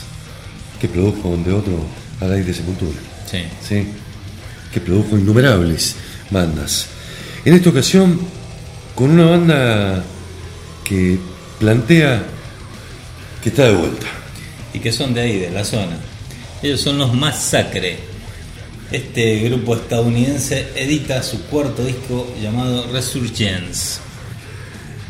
[0.80, 1.85] que produjo de otro
[2.22, 2.97] a la de Sepultura.
[3.30, 3.39] Sí.
[3.67, 3.88] ¿sí?
[4.76, 5.95] que produjo innumerables
[6.30, 6.88] bandas.
[7.45, 8.19] En esta ocasión,
[8.93, 10.03] con una banda
[10.84, 11.17] que
[11.57, 12.26] plantea
[13.41, 14.07] que está de vuelta.
[14.73, 15.97] y que son de ahí, de la zona.
[16.61, 17.99] Ellos son los Massacre.
[18.91, 24.01] Este grupo estadounidense edita su cuarto disco llamado Resurgence.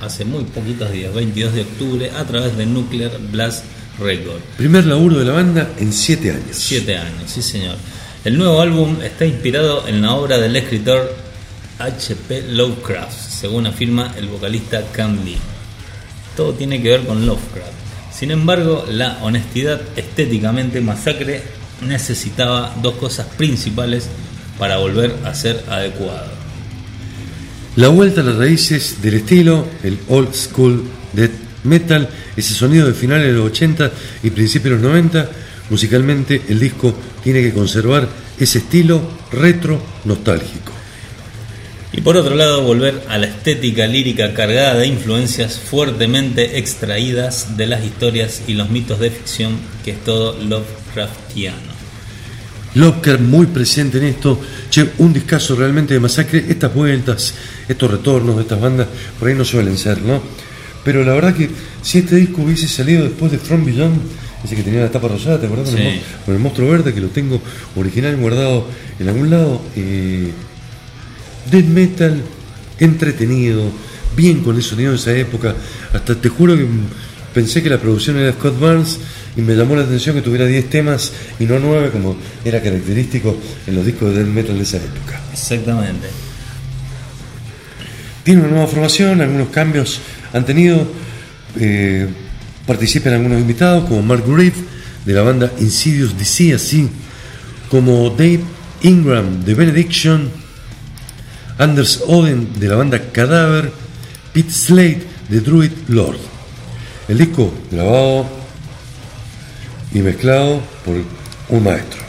[0.01, 3.63] Hace muy poquitos días, 22 de octubre, a través de Nuclear Blast
[3.99, 4.41] Record.
[4.57, 6.49] Primer laburo de la banda en siete años.
[6.51, 7.77] Siete años, sí señor.
[8.25, 11.15] El nuevo álbum está inspirado en la obra del escritor
[11.79, 12.51] H.P.
[12.51, 15.37] Lovecraft, según afirma el vocalista Cam Lee.
[16.35, 17.71] Todo tiene que ver con Lovecraft.
[18.11, 21.41] Sin embargo, la honestidad estéticamente masacre
[21.81, 24.09] necesitaba dos cosas principales
[24.57, 26.34] para volver a ser adecuado.
[27.77, 30.81] La vuelta a las raíces del estilo, el old school
[31.11, 31.31] death
[31.65, 32.07] metal,
[32.37, 33.91] ese sonido de finales de los 80
[34.23, 35.29] y principios de los 90,
[35.69, 38.07] musicalmente el disco tiene que conservar
[38.39, 40.71] ese estilo retro nostálgico.
[41.91, 47.67] Y por otro lado, volver a la estética lírica cargada de influencias fuertemente extraídas de
[47.67, 51.74] las historias y los mitos de ficción, que es todo Lovecraftiano.
[52.75, 54.39] Lovecraft muy presente en esto,
[54.69, 57.33] che, un discazo realmente de masacre, estas vueltas,
[57.67, 58.87] estos retornos de estas bandas,
[59.17, 60.21] por ahí no suelen ser, ¿no?
[60.83, 61.49] Pero la verdad que
[61.81, 63.99] si este disco hubiese salido después de From Beyond,
[64.43, 65.71] ese que tenía la tapa rosada, ¿te acuerdas?
[65.71, 67.41] Con, el, con el monstruo verde que lo tengo
[67.75, 68.67] original guardado
[68.99, 69.61] en algún lado.
[69.75, 70.31] Eh,
[71.49, 72.21] death metal,
[72.79, 73.63] entretenido,
[74.15, 75.55] bien con el sonido de esa época.
[75.93, 76.67] Hasta te juro que
[77.35, 78.97] pensé que la producción era de Scott Barnes
[79.35, 83.37] y me llamó la atención que tuviera 10 temas y no 9 como era característico
[83.67, 85.21] en los discos de death metal de esa época.
[85.33, 86.07] Exactamente.
[88.23, 89.99] Tiene una nueva formación, algunos cambios
[90.33, 90.87] han tenido.
[91.59, 92.07] eh,
[92.65, 94.55] participan algunos invitados, como Mark Griff
[95.05, 96.89] de la banda Insidious DC, así
[97.69, 98.41] como Dave
[98.81, 100.31] Ingram de Benediction,
[101.57, 103.71] Anders Oden de la banda Cadáver,
[104.33, 106.34] Pete Slade de Druid Lord.
[107.07, 108.25] El disco grabado
[109.93, 110.95] y mezclado por
[111.49, 112.01] un maestro.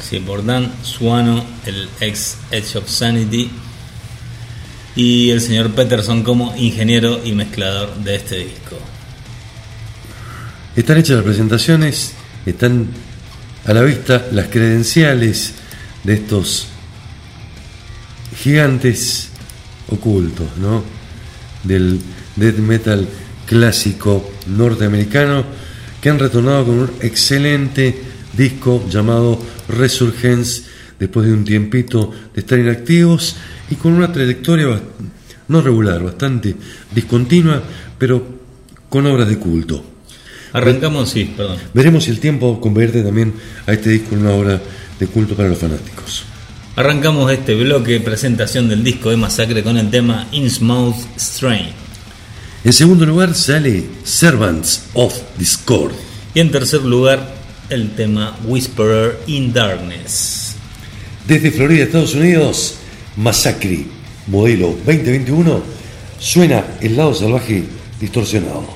[0.00, 3.50] Sí, por Dan Suano, el ex Edge of Sanity,
[4.94, 8.76] y el señor Peterson como ingeniero y mezclador de este disco.
[10.74, 12.12] Están hechas las presentaciones,
[12.44, 12.88] están
[13.64, 15.54] a la vista las credenciales
[16.04, 16.66] de estos
[18.42, 19.28] gigantes
[19.88, 20.84] ocultos, ¿no?
[21.64, 22.00] Del
[22.36, 23.08] death metal
[23.46, 25.44] clásico norteamericano
[26.00, 27.98] que han retornado con un excelente
[28.36, 30.64] disco llamado Resurgence
[30.98, 33.36] después de un tiempito de estar inactivos
[33.70, 34.80] y con una trayectoria
[35.48, 36.54] no regular, bastante
[36.94, 37.62] discontinua,
[37.98, 38.24] pero
[38.88, 39.84] con obras de culto.
[40.52, 41.58] Arrancamos, sí, perdón.
[41.74, 43.34] Veremos si el tiempo convierte también
[43.66, 44.60] a este disco en una obra
[44.98, 46.24] de culto para los fanáticos.
[46.76, 51.85] Arrancamos este bloque presentación del disco de Masacre con el tema Innsmouth Strain.
[52.66, 55.92] En segundo lugar sale Servants of Discord.
[56.34, 57.32] Y en tercer lugar
[57.70, 60.56] el tema Whisperer in Darkness.
[61.28, 62.74] Desde Florida, Estados Unidos,
[63.16, 63.86] Massacre,
[64.26, 65.62] modelo 2021,
[66.18, 67.62] suena el lado salvaje
[68.00, 68.75] distorsionado.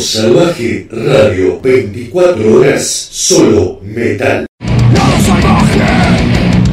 [0.00, 4.46] Salvaje Radio, 24 horas, solo metal.
[4.58, 5.78] Lado salvaje,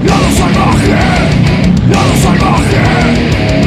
[0.06, 0.96] lado salvaje,
[1.92, 2.82] lado salvaje,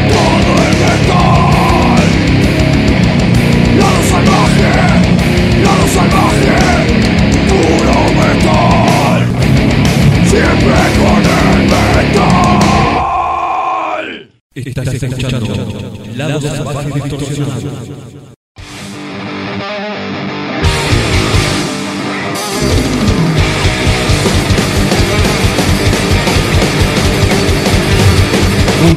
[0.09, 2.01] todo el metal.
[3.77, 4.70] Lado salvaje,
[5.62, 6.57] lado salvaje,
[7.51, 9.23] puro metal.
[10.27, 12.31] Siempre con el metal.
[14.55, 15.53] Estás escuchando
[16.16, 18.20] Lado Salvaje Distorsionado.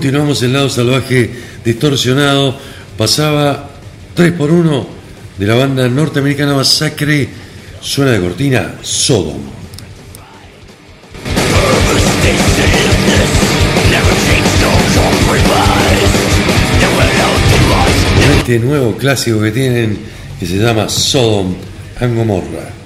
[0.03, 1.31] Continuamos el lado salvaje
[1.63, 2.59] distorsionado.
[2.97, 3.69] Pasaba
[4.13, 4.87] 3 por 1
[5.37, 7.29] de la banda norteamericana Masacre.
[7.79, 9.37] Suena de cortina Sodom.
[18.39, 19.99] Este nuevo clásico que tienen
[20.37, 21.55] que se llama Sodom
[22.01, 22.82] and Gomorra.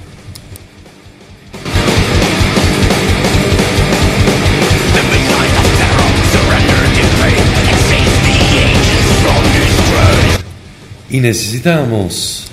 [11.10, 12.48] Y necesitábamos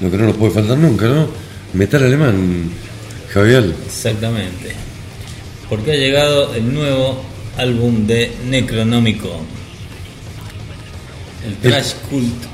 [0.00, 1.28] lo que no nos puede faltar nunca, ¿no?
[1.74, 2.70] Metal alemán,
[3.32, 3.74] Javier.
[3.86, 4.74] Exactamente.
[5.68, 7.22] Porque ha llegado el nuevo
[7.56, 9.54] álbum de Necronomicon.
[11.46, 12.44] El Trash Cult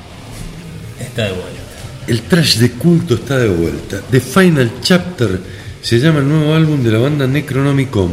[1.01, 1.61] está de vuelta.
[2.07, 4.01] El trash de culto está de vuelta.
[4.11, 5.41] The Final Chapter
[5.81, 8.11] se llama el nuevo álbum de la banda Necronomicon.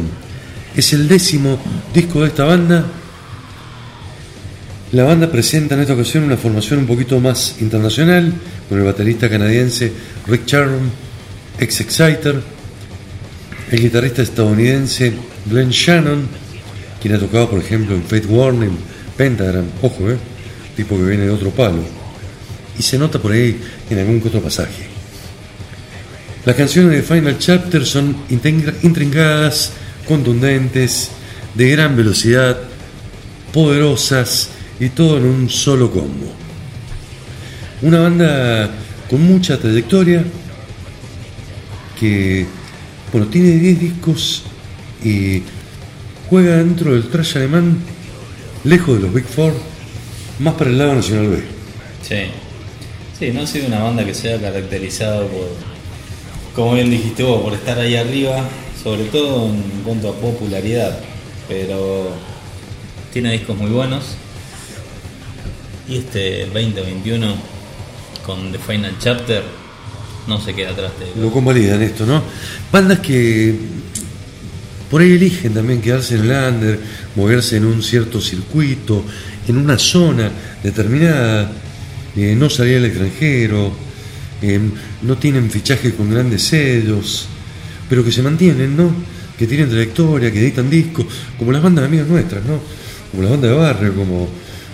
[0.76, 1.58] Es el décimo
[1.92, 2.84] disco de esta banda.
[4.92, 8.32] La banda presenta en esta ocasión una formación un poquito más internacional,
[8.70, 9.92] con el baterista canadiense
[10.26, 10.90] Rick Charron,
[11.58, 12.40] ex Exciter,
[13.70, 15.12] el guitarrista estadounidense
[15.44, 16.26] Glenn Shannon,
[17.02, 18.78] quien ha tocado, por ejemplo, en Fate Warning,
[19.14, 20.16] Pentagram, ojo, eh,
[20.74, 21.82] tipo que viene de otro palo,
[22.78, 23.60] y se nota por ahí
[23.90, 24.86] en algún otro pasaje.
[26.46, 29.70] Las canciones de Final Chapter son intrincadas,
[30.06, 31.10] contundentes,
[31.54, 32.56] de gran velocidad,
[33.52, 36.32] poderosas y todo en un solo combo.
[37.82, 38.70] Una banda
[39.08, 40.24] con mucha trayectoria
[41.98, 42.46] que
[43.12, 44.42] bueno, tiene 10 discos
[45.02, 45.42] y
[46.28, 47.78] juega dentro del trash alemán,
[48.64, 49.54] lejos de los Big Four,
[50.38, 51.42] más para el lado nacional B.
[52.02, 52.16] Sí.
[53.18, 55.48] Sí, no ha sido una banda que se haya caracterizado por,
[56.54, 58.44] como bien dijiste vos, por estar ahí arriba,
[58.82, 61.00] sobre todo en cuanto a popularidad.
[61.48, 62.10] Pero
[63.12, 64.16] tiene discos muy buenos.
[65.88, 67.34] Y este 2021
[68.26, 69.42] con The Final Chapter
[70.26, 72.22] no se queda atrás de Lo convalidan esto, ¿no?
[72.70, 73.54] Bandas que
[74.90, 76.78] por ahí eligen también quedarse en el
[77.14, 79.04] moverse en un cierto circuito,
[79.46, 80.30] en una zona
[80.62, 81.50] determinada,
[82.16, 83.72] eh, no salir al extranjero,
[84.42, 84.60] eh,
[85.02, 87.26] no tienen fichaje con grandes sellos,
[87.88, 88.90] pero que se mantienen, ¿no?
[89.38, 91.06] Que tienen trayectoria, que editan discos,
[91.38, 92.60] como las bandas amigas nuestras, ¿no?
[93.10, 94.28] Como las bandas de barrio, como,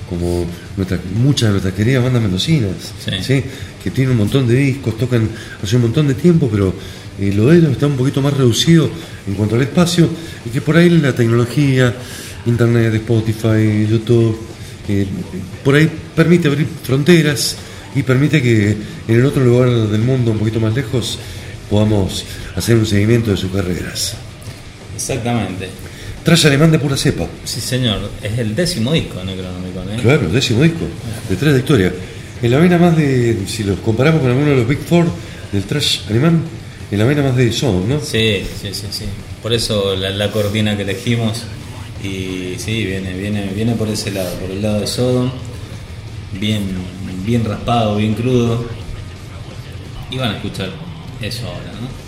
[0.09, 2.73] como nuestras- muchas de nuestras queridas bandas mendocinas,
[3.23, 3.43] Sí.
[3.83, 5.29] que tienen un montón de discos, tocan
[5.63, 6.75] hace un montón de tiempo, pero
[7.21, 8.89] eh, lo de ellos está un poquito más reducido
[9.27, 10.09] en cuanto al espacio,
[10.45, 11.95] y que por ahí la tecnología,
[12.47, 14.37] internet, Spotify, YouTube,
[14.89, 15.07] eh,
[15.65, 17.57] por ahí permite abrir fronteras
[17.95, 18.71] y permite que
[19.09, 21.19] en el otro lugar del mundo, un poquito más lejos,
[21.71, 22.25] podamos
[22.57, 24.17] hacer un seguimiento de sus carreras.
[24.95, 25.69] Exactamente.
[26.25, 27.27] Trash alemán de pura cepa.
[27.45, 28.11] Sí, señor.
[28.23, 29.99] Es el décimo disco de Necronomicon, ¿eh?
[30.01, 30.87] Claro, décimo disco
[31.29, 31.93] de trayectoria.
[32.43, 35.07] En la vena más de, si los comparamos con alguno de los Big Four
[35.53, 36.43] del trash alemán,
[36.91, 38.01] en la vena más de Sodom, ¿no?
[38.01, 39.05] Sí, sí, sí, sí.
[39.43, 41.43] Por eso la, la cortina que elegimos.
[42.03, 45.31] Y sí, viene, viene, viene por ese lado, por el lado de Sodom.
[46.33, 46.63] Bien,
[47.25, 48.65] bien raspado, bien crudo.
[50.11, 50.71] Y van a escuchar
[51.21, 52.04] eso ahora, ¿no?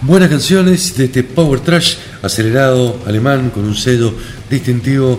[0.00, 4.14] Buenas canciones de este Power Trash acelerado alemán con un sello
[4.48, 5.18] distintivo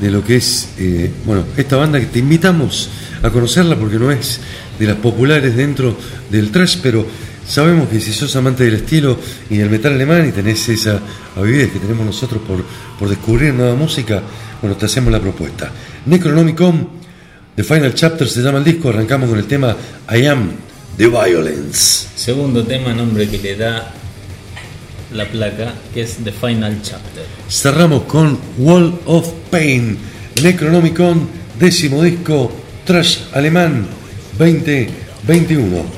[0.00, 2.90] de lo que es, eh, bueno, esta banda que te invitamos
[3.22, 4.40] a conocerla porque no es
[4.76, 5.96] de las populares dentro
[6.30, 7.06] del trash, pero
[7.46, 9.16] sabemos que si sos amante del estilo
[9.50, 11.00] y del metal alemán y tenés esa
[11.36, 12.64] avidez que tenemos nosotros por,
[12.98, 14.20] por descubrir nueva música,
[14.60, 15.70] bueno, te hacemos la propuesta.
[16.06, 16.88] Necronomicon,
[17.54, 19.76] The Final Chapter se llama el disco, arrancamos con el tema
[20.12, 20.50] I Am
[20.96, 22.08] The Violence.
[22.16, 23.94] Segundo tema, nombre que le da
[25.12, 27.24] la placa, que es The Final Chapter.
[27.48, 29.98] Cerramos con Wall of Pain,
[30.42, 31.28] Necronomicon,
[31.58, 32.52] décimo disco,
[32.84, 33.86] trash alemán
[34.38, 35.97] 2021.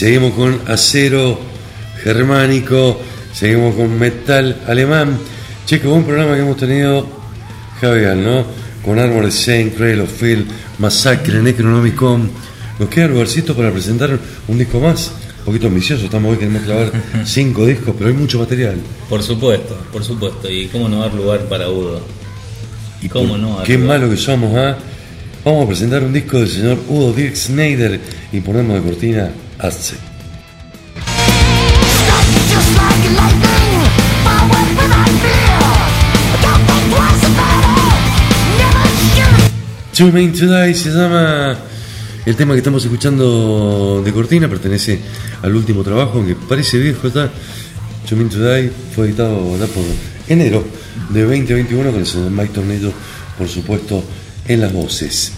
[0.00, 1.38] Seguimos con acero
[2.02, 2.98] germánico,
[3.34, 5.18] seguimos con metal alemán.
[5.66, 7.06] Che, qué buen programa que hemos tenido,
[7.82, 8.46] Javier, ¿no?
[8.82, 10.46] Con Armored Saint, Cradle of Field,
[10.78, 12.30] Massacre, Necronomicon.
[12.78, 14.18] Nos queda lugarcito para presentar
[14.48, 15.12] un disco más.
[15.40, 16.92] Un poquito ambicioso, estamos hoy, queremos clavar
[17.26, 18.76] cinco discos, pero hay mucho material.
[19.06, 20.50] Por supuesto, por supuesto.
[20.50, 22.00] ¿Y cómo no dar lugar para Udo?
[23.02, 23.98] Y ¿Cómo no dar Qué lugar?
[23.98, 24.78] malo que somos, ¿ah?
[25.44, 28.00] Vamos a presentar un disco del señor Udo Dirk Snyder
[28.32, 29.30] y ponemos de cortina
[29.62, 29.98] Aztec.
[39.96, 41.56] Too Mean to Die se llama
[42.24, 44.98] el tema que estamos escuchando de Cortina, pertenece
[45.42, 47.30] al último trabajo, aunque parece viejo está.
[48.08, 49.84] To Die fue editado ya por
[50.26, 50.64] enero
[51.10, 52.92] de 2021 con el señor Mike Tornillo,
[53.36, 54.02] por supuesto,
[54.48, 55.32] en las voces.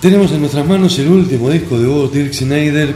[0.00, 2.94] Tenemos en nuestras manos el último disco de Bob Dirk Schneider,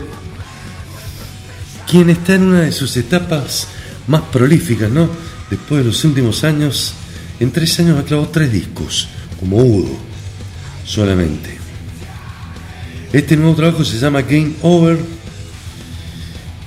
[1.91, 3.69] quien está en una de sus etapas
[4.07, 5.09] más prolíficas, ¿no?
[5.51, 6.93] Después de los últimos años,
[7.41, 9.09] en tres años ha clavado tres discos,
[9.41, 9.97] como Udo,
[10.85, 11.59] solamente.
[13.15, 14.99] Este nuevo trabajo se llama Game Over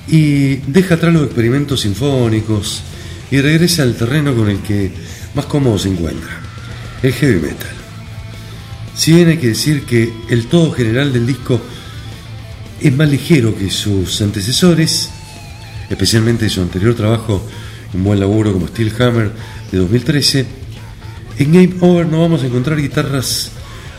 [0.08, 2.82] y deja atrás los experimentos sinfónicos
[3.30, 4.92] y regresa al terreno con el que
[5.34, 6.40] más cómodo se encuentra,
[7.02, 7.83] el heavy metal.
[8.96, 11.60] Si bien hay que decir que el todo general del disco
[12.80, 15.10] es más ligero que sus antecesores,
[15.90, 17.44] especialmente su anterior trabajo,
[17.92, 19.32] un buen laburo como Steel Hammer
[19.72, 20.46] de 2013,
[21.38, 23.50] en Game Over no vamos a encontrar guitarras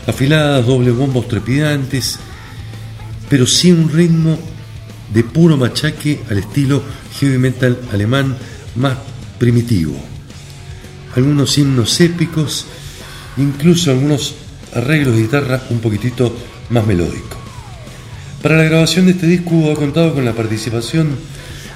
[0.06, 2.18] afiladas, doble bombos trepidantes,
[3.28, 4.38] pero sí un ritmo
[5.12, 6.82] de puro machaque al estilo
[7.20, 8.36] heavy metal alemán
[8.76, 8.96] más
[9.38, 9.94] primitivo.
[11.14, 12.66] Algunos himnos épicos,
[13.36, 14.34] incluso algunos
[14.76, 16.36] arreglos de guitarra un poquitito
[16.70, 17.36] más melódico.
[18.42, 21.16] Para la grabación de este disco ha contado con la participación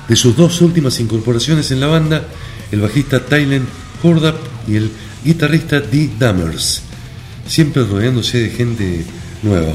[0.08, 2.24] de sus dos últimas incorporaciones en la banda,
[2.70, 3.66] el bajista Tylen
[4.02, 4.36] Hordap
[4.68, 4.90] y el
[5.24, 6.82] guitarrista Dee Dammers,
[7.46, 9.04] siempre rodeándose de gente
[9.42, 9.72] nueva.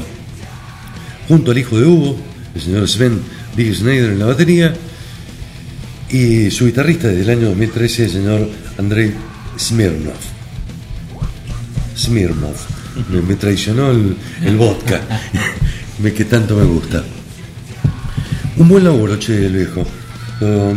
[1.28, 2.16] Junto al hijo de Hugo,
[2.54, 3.20] el señor Sven
[3.56, 4.74] Big Schneider en la batería,
[6.08, 8.48] y su guitarrista desde el año 2013, el señor
[8.78, 9.12] Andrei
[9.58, 10.14] Smirnov.
[11.96, 12.75] Smirnov.
[13.10, 15.00] Me, me traicionó el, el vodka,
[16.02, 17.02] me, que tanto me gusta.
[18.56, 19.84] Un buen laburo, che, el viejo.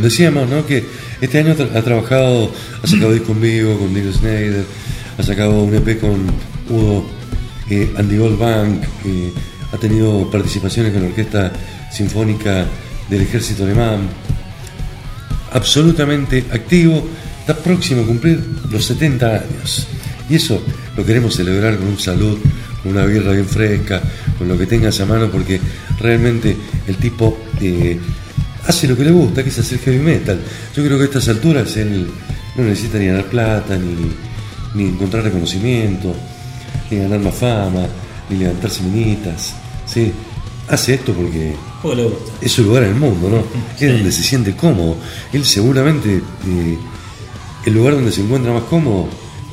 [0.02, 0.66] Decíamos, ¿no?
[0.66, 0.86] Que
[1.22, 2.52] este año tra- ha trabajado,
[2.84, 4.64] ha sacado disco en vivo con Dick Snyder,
[5.18, 6.18] ha sacado un EP con
[6.70, 7.06] Udo,
[7.70, 9.34] eh, Andy Goldbank, eh,
[9.74, 11.52] ha tenido participaciones con la Orquesta
[11.92, 12.66] Sinfónica
[13.10, 14.02] del Ejército Alemán.
[15.52, 17.08] Absolutamente activo,
[17.42, 18.40] está próximo a cumplir
[18.72, 19.88] los 70 años.
[20.30, 20.62] Y eso
[20.96, 22.38] lo queremos celebrar con un salud,
[22.84, 24.02] con una birra bien fresca,
[24.38, 25.60] con lo que tengas a mano, porque
[26.00, 26.56] realmente
[26.88, 28.00] el tipo eh,
[28.68, 30.40] hace lo que le gusta, que es hacer heavy metal.
[30.76, 32.08] Yo creo que a estas alturas él
[32.56, 34.12] no necesita ni ganar plata, ni,
[34.76, 36.16] ni encontrar reconocimiento,
[36.92, 37.88] ni ganar más fama,
[38.30, 39.56] ni levantarse minitas.
[39.86, 40.12] ¿sí?
[40.70, 41.56] Hace esto porque
[42.42, 43.44] es su lugar en el mundo, ¿no?
[43.80, 44.98] Es donde se siente cómodo.
[45.34, 46.78] Él seguramente eh,
[47.66, 49.08] el lugar donde se encuentra más cómodo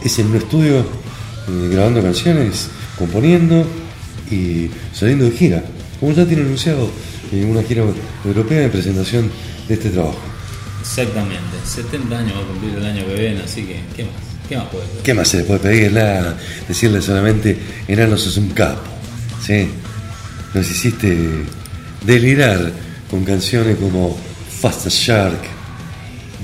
[0.06, 2.68] es en un estudio eh, grabando canciones,
[2.98, 3.66] componiendo
[4.30, 5.64] y saliendo de gira.
[6.00, 6.88] Como ya tiene anunciado
[7.32, 7.84] eh, una gira
[8.24, 9.30] europea de presentación
[9.68, 10.18] de este trabajo.
[10.80, 11.56] Exactamente.
[11.64, 14.12] 70 años va a cumplir el año que viene, así que, ¿qué más?
[14.48, 15.02] ¿Qué más puede ser?
[15.02, 15.92] ¿Qué más se le puede pedir?
[15.92, 16.36] Nada,
[16.68, 17.58] decirle solamente,
[17.88, 18.82] enano sos un capo.
[19.44, 19.68] ¿sí?
[20.54, 21.44] Nos hiciste
[22.04, 22.72] delirar
[23.10, 24.16] con canciones como
[24.60, 25.40] Fast as Shark,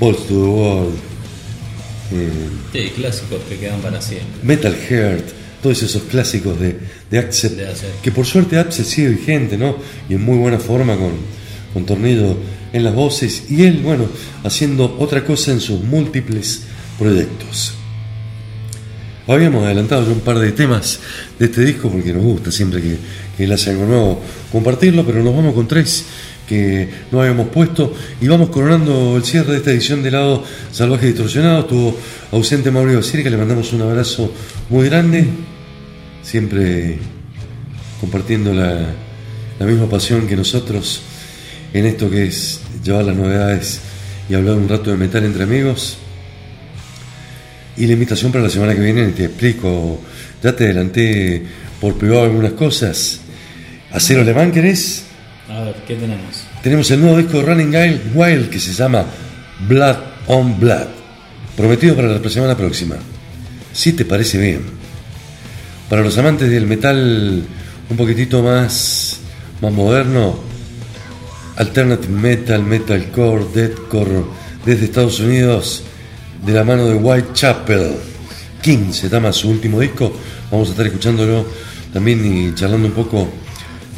[0.00, 1.11] Balls to the World,
[2.72, 4.42] Sí, clásicos que quedan para siempre.
[4.42, 5.24] Metal Heart,
[5.62, 6.78] todos esos clásicos de,
[7.10, 7.60] de Accept.
[8.02, 9.76] que por suerte Accept sigue vigente, ¿no?
[10.08, 11.12] Y en muy buena forma con,
[11.72, 12.36] con Tornillo
[12.72, 14.06] en las voces y él, bueno,
[14.44, 16.62] haciendo otra cosa en sus múltiples
[16.98, 17.74] proyectos.
[19.26, 20.98] Habíamos adelantado ya un par de temas
[21.38, 22.96] de este disco porque nos gusta siempre que,
[23.36, 24.20] que él hace algo nuevo
[24.50, 26.04] compartirlo, pero nos vamos con tres
[26.48, 31.06] que no habíamos puesto y vamos coronando el cierre de esta edición de lado salvaje
[31.06, 31.60] distorsionado.
[31.60, 31.96] Estuvo
[32.32, 34.32] ausente Mauricio Basir, que le mandamos un abrazo
[34.68, 35.26] muy grande,
[36.22, 36.98] siempre
[38.00, 38.86] compartiendo la,
[39.58, 41.02] la misma pasión que nosotros
[41.72, 43.80] en esto que es llevar las novedades
[44.28, 45.98] y hablar un rato de metal entre amigos.
[47.76, 50.00] Y la invitación para la semana que viene, te explico,
[50.42, 51.42] ya te adelanté
[51.80, 53.20] por privado algunas cosas.
[53.90, 55.04] Acero Alemán, ¿querés?
[55.48, 56.44] A ver, ¿qué tenemos?
[56.62, 59.04] Tenemos el nuevo disco de Running Wild, que se llama
[59.68, 59.96] Blood
[60.28, 60.86] on Blood,
[61.56, 62.96] prometido para la semana próxima.
[63.72, 64.62] Si te parece bien.
[65.88, 67.42] Para los amantes del metal
[67.90, 69.18] un poquitito más,
[69.60, 70.38] más moderno,
[71.56, 74.24] alternative metal, metalcore, deathcore
[74.64, 75.82] desde Estados Unidos
[76.44, 77.96] de la mano de Whitechapel.
[78.62, 80.12] King se llama su último disco.
[80.50, 81.46] Vamos a estar escuchándolo
[81.92, 83.28] también y charlando un poco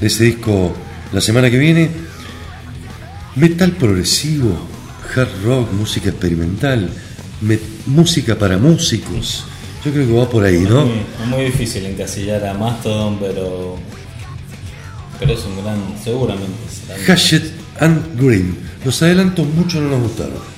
[0.01, 0.75] de ese disco
[1.15, 1.89] la semana que viene.
[3.37, 4.57] Metal progresivo,
[5.17, 6.89] hard rock, música experimental,
[7.41, 9.45] me- música para músicos.
[9.85, 10.83] Yo creo que va por ahí, ¿no?
[10.83, 13.77] Es muy, difícil encasillar a Mastodon, pero.
[15.19, 15.79] Pero es un gran.
[16.03, 16.53] Seguramente
[17.07, 17.51] Hatchet
[17.81, 18.57] and Green.
[18.85, 20.55] Los adelantos mucho no nos gustaron.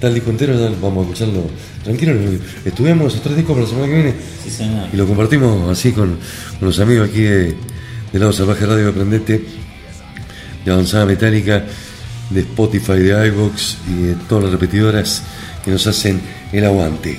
[0.00, 1.42] Tal disco entero, ya vamos a escucharlo
[1.82, 2.14] tranquilo.
[2.64, 4.88] Estudiamos esos tres discos para la semana que viene Sí, señor.
[4.92, 6.16] y lo compartimos así con,
[6.60, 7.56] con los amigos aquí de,
[8.12, 9.44] de Lado Salvaje Radio Aprendete,
[10.64, 11.64] de Avanzada Metálica,
[12.30, 15.22] de Spotify, de iVoox y de todas las repetidoras
[15.64, 16.20] que nos hacen
[16.52, 17.18] el aguante.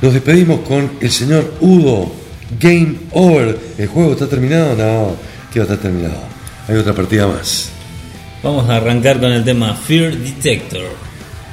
[0.00, 2.12] Nos despedimos con el señor Udo.
[2.58, 3.58] Game over.
[3.76, 4.74] ¿El juego está terminado?
[4.74, 5.16] No,
[5.52, 6.22] que va a estar terminado.
[6.66, 7.70] Hay otra partida más.
[8.42, 11.08] Vamos a arrancar con el tema Fear Detector.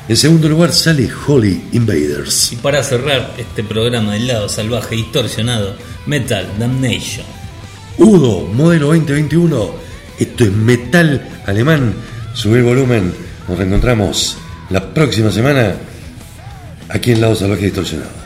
[0.07, 2.53] En segundo lugar sale Holy Invaders.
[2.53, 5.75] Y para cerrar este programa del lado salvaje distorsionado,
[6.05, 7.25] Metal Damnation.
[7.97, 9.71] Udo, modelo 2021.
[10.19, 11.93] Esto es metal alemán.
[12.33, 13.13] Sube volumen.
[13.47, 14.37] Nos reencontramos
[14.69, 15.75] la próxima semana
[16.89, 18.24] aquí en Lado Salvaje Distorsionado.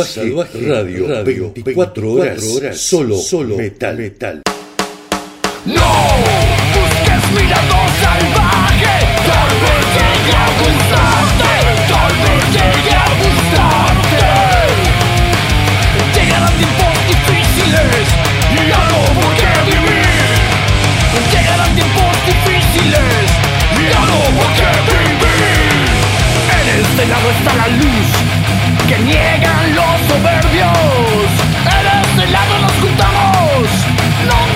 [0.00, 4.42] Salvaje, salvaje radio, radio 24, horas, horas, solo, solo metal, metal.
[5.66, 5.92] No
[6.72, 8.94] busques mi lado salvaje,
[9.28, 11.52] tal vez llegue a gustarte,
[11.92, 14.32] tal vez llegue a gustarte.
[16.14, 18.04] Llegarán tiempos difíciles
[18.50, 20.32] y ya no por qué vivir.
[21.32, 23.24] Llegarán tiempos difíciles
[23.76, 25.32] y ya no por qué vivir.
[26.56, 31.28] En este lado está la luz que niegan los soberbios.
[31.78, 33.68] Eres el lado nos juntamos.
[34.28, 34.51] No